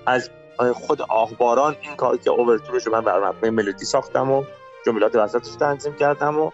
از 0.06 0.30
خود 0.74 1.02
آهباران 1.02 1.76
این 1.80 1.96
کار 1.96 2.16
که 2.16 2.30
اوورتورش 2.30 2.86
رو 2.86 2.92
من 2.92 3.00
بر 3.00 3.28
مبنای 3.28 3.50
ملودی 3.50 3.84
ساختم 3.84 4.30
و 4.30 4.44
جملات 4.86 5.16
وسطش 5.16 5.54
تنظیم 5.54 5.94
کردم 5.94 6.38
و 6.38 6.50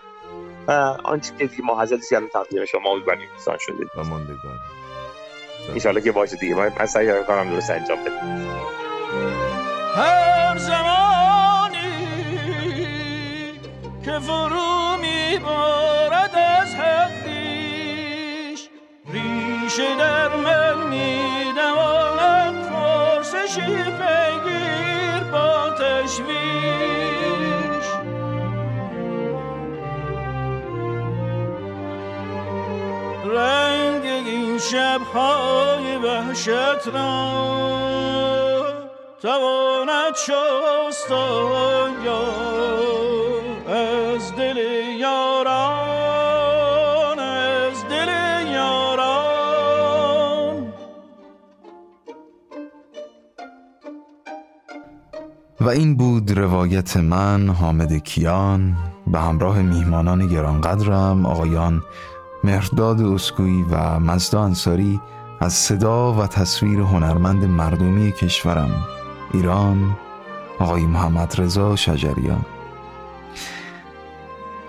آنچه 1.04 1.32
که 1.38 1.46
دیگه 1.46 1.64
ما 1.64 1.82
حضرت 1.82 2.00
کردم 2.10 2.28
تقدیم 2.28 2.64
شما 2.64 2.94
بود 2.94 3.06
برای 3.06 3.26
دوستان 3.36 3.56
شده. 3.60 3.86
و 3.96 4.04
ماندگار. 4.04 4.58
ان 5.96 6.00
که 6.00 6.12
باشه 6.12 6.36
دیگه. 6.36 6.54
من 6.54 6.86
سعی 6.86 7.24
کنم 7.24 7.50
درست 7.50 7.70
انجام 7.70 7.98
بدم. 8.04 9.53
هر 9.96 10.58
زمانی 10.58 11.94
که 14.04 14.18
فرو 14.18 14.96
می 15.00 15.24
میبارد 15.38 16.34
از 16.34 16.74
حق 16.74 17.24
بیش 17.24 18.68
ریشه 19.12 19.96
در 19.98 20.36
من 20.36 20.88
میدواند 20.88 22.62
فرسشی 22.62 23.60
پیگیر 23.60 25.24
با 25.32 25.70
تشویش. 25.70 26.34
رنگ 33.24 34.04
این 34.04 34.58
شبهای 34.58 35.96
وحشت 35.96 36.88
را 36.88 38.43
تواند 39.24 40.14
شست 40.26 41.12
از 43.68 44.32
دل 44.36 44.56
یاران 45.00 45.58
از 47.18 47.84
دل 47.90 48.08
یاران. 48.52 49.14
و 55.60 55.68
این 55.68 55.96
بود 55.96 56.38
روایت 56.38 56.96
من 56.96 57.48
حامد 57.48 57.92
کیان. 57.92 58.76
به 59.06 59.20
همراه 59.20 59.62
میهمانان 59.62 60.26
گرانقدرم 60.26 61.26
آقایان 61.26 61.82
مهرداد 62.44 63.00
اسکویی 63.00 63.64
و 63.70 64.00
مزدا 64.00 64.42
انصاری 64.42 65.00
از 65.40 65.52
صدا 65.52 66.12
و 66.12 66.26
تصویر 66.26 66.80
هنرمند 66.80 67.44
مردمی 67.44 68.12
کشورم. 68.12 68.84
ایران 69.34 69.96
آقای 70.58 70.82
محمد 70.86 71.34
رضا 71.38 71.76
شجریان. 71.76 72.44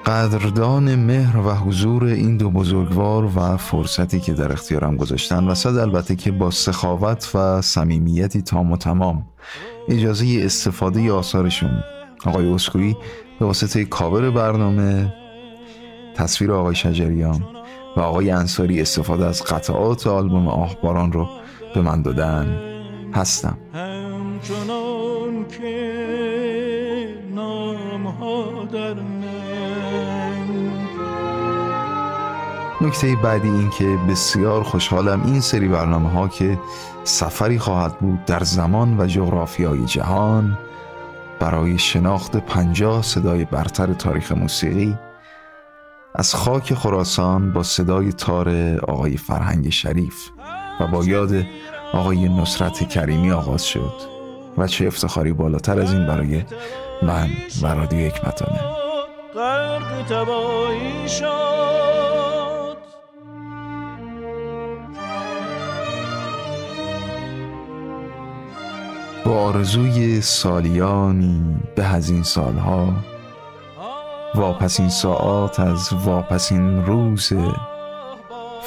قدردان 0.05 0.95
مهر 0.95 1.37
و 1.37 1.51
حضور 1.51 2.03
این 2.03 2.37
دو 2.37 2.49
بزرگوار 2.49 3.25
و 3.35 3.57
فرصتی 3.57 4.19
که 4.19 4.33
در 4.33 4.51
اختیارم 4.51 4.97
گذاشتن 4.97 5.47
و 5.47 5.55
صد 5.55 5.77
البته 5.77 6.15
که 6.15 6.31
با 6.31 6.51
سخاوت 6.51 7.35
و 7.35 7.61
صمیمیتی 7.61 8.41
تام 8.41 8.71
و 8.71 8.77
تمام 8.77 9.25
اجازه 9.89 10.41
استفاده 10.41 11.11
آثارشون. 11.11 11.83
آقای 12.25 12.49
اسکویی 12.49 12.97
به 13.39 13.45
واسطه 13.45 13.85
کاور 13.85 14.31
برنامه 14.31 15.13
تصویر 16.15 16.51
آقای 16.51 16.75
شجریان 16.75 17.43
و 17.97 17.99
آقای 17.99 18.31
انصاری 18.31 18.81
استفاده 18.81 19.25
از 19.25 19.43
قطعات 19.43 20.07
آلبوم 20.07 20.47
آهباران 20.47 21.11
رو 21.11 21.27
به 21.75 21.81
من 21.81 22.01
دادن. 22.01 22.75
هستم. 23.15 23.57
همچنان 24.45 25.45
که 25.47 27.17
نام 27.35 28.07
ها 28.07 28.65
در 28.71 28.95
نکته 32.81 33.15
بعدی 33.23 33.49
این 33.49 33.69
که 33.69 33.99
بسیار 34.09 34.63
خوشحالم 34.63 35.23
این 35.25 35.39
سری 35.39 35.67
برنامه 35.67 36.09
ها 36.09 36.27
که 36.27 36.59
سفری 37.03 37.59
خواهد 37.59 37.99
بود 37.99 38.25
در 38.25 38.43
زمان 38.43 38.99
و 38.99 39.07
جغرافیای 39.07 39.85
جهان 39.85 40.57
برای 41.39 41.77
شناخت 41.77 42.37
پنجاه 42.37 43.01
صدای 43.01 43.45
برتر 43.45 43.93
تاریخ 43.93 44.31
موسیقی 44.31 44.97
از 46.15 46.35
خاک 46.35 46.73
خراسان 46.73 47.53
با 47.53 47.63
صدای 47.63 48.13
تار 48.13 48.49
آقای 48.87 49.17
فرهنگ 49.17 49.69
شریف 49.69 50.29
و 50.79 50.87
با 50.87 51.03
یاد 51.03 51.45
آقای 51.93 52.29
نصرت 52.29 52.89
کریمی 52.89 53.31
آغاز 53.31 53.65
شد. 53.65 54.14
و 54.57 54.67
چه 54.67 54.87
افتخاری 54.87 55.33
بالاتر 55.33 55.79
از 55.79 55.93
این 55.93 56.07
برای 56.07 56.43
من 57.01 57.29
و 57.61 57.67
رادیو 57.67 58.07
حکمتانه. 58.07 58.59
با 69.25 69.31
آرزوی 69.31 70.21
سالیانی 70.21 71.55
به 71.75 71.83
از 71.83 72.09
این 72.09 72.23
سالها 72.23 72.93
واپسین 74.35 74.89
ساعات 74.89 75.59
از 75.59 75.89
واپسین 75.93 76.85
روز 76.85 77.33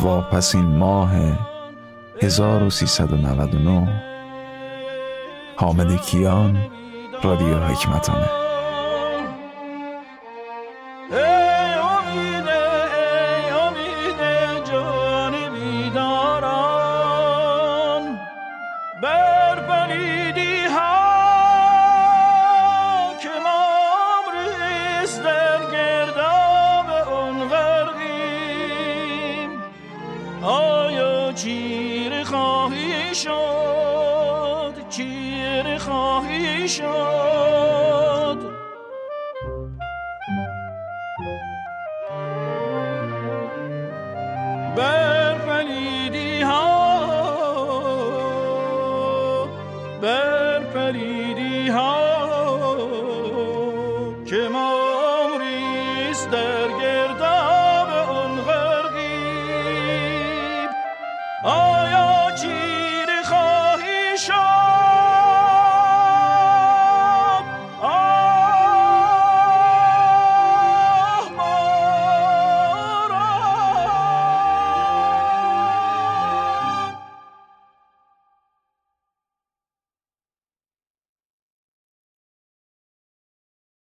واپسین 0.01 0.65
ماه 0.65 1.13
1399 2.23 4.08
حامد 5.61 6.03
کیان 6.03 6.59
رادیو 7.23 7.59
حکمتانه. 7.59 8.38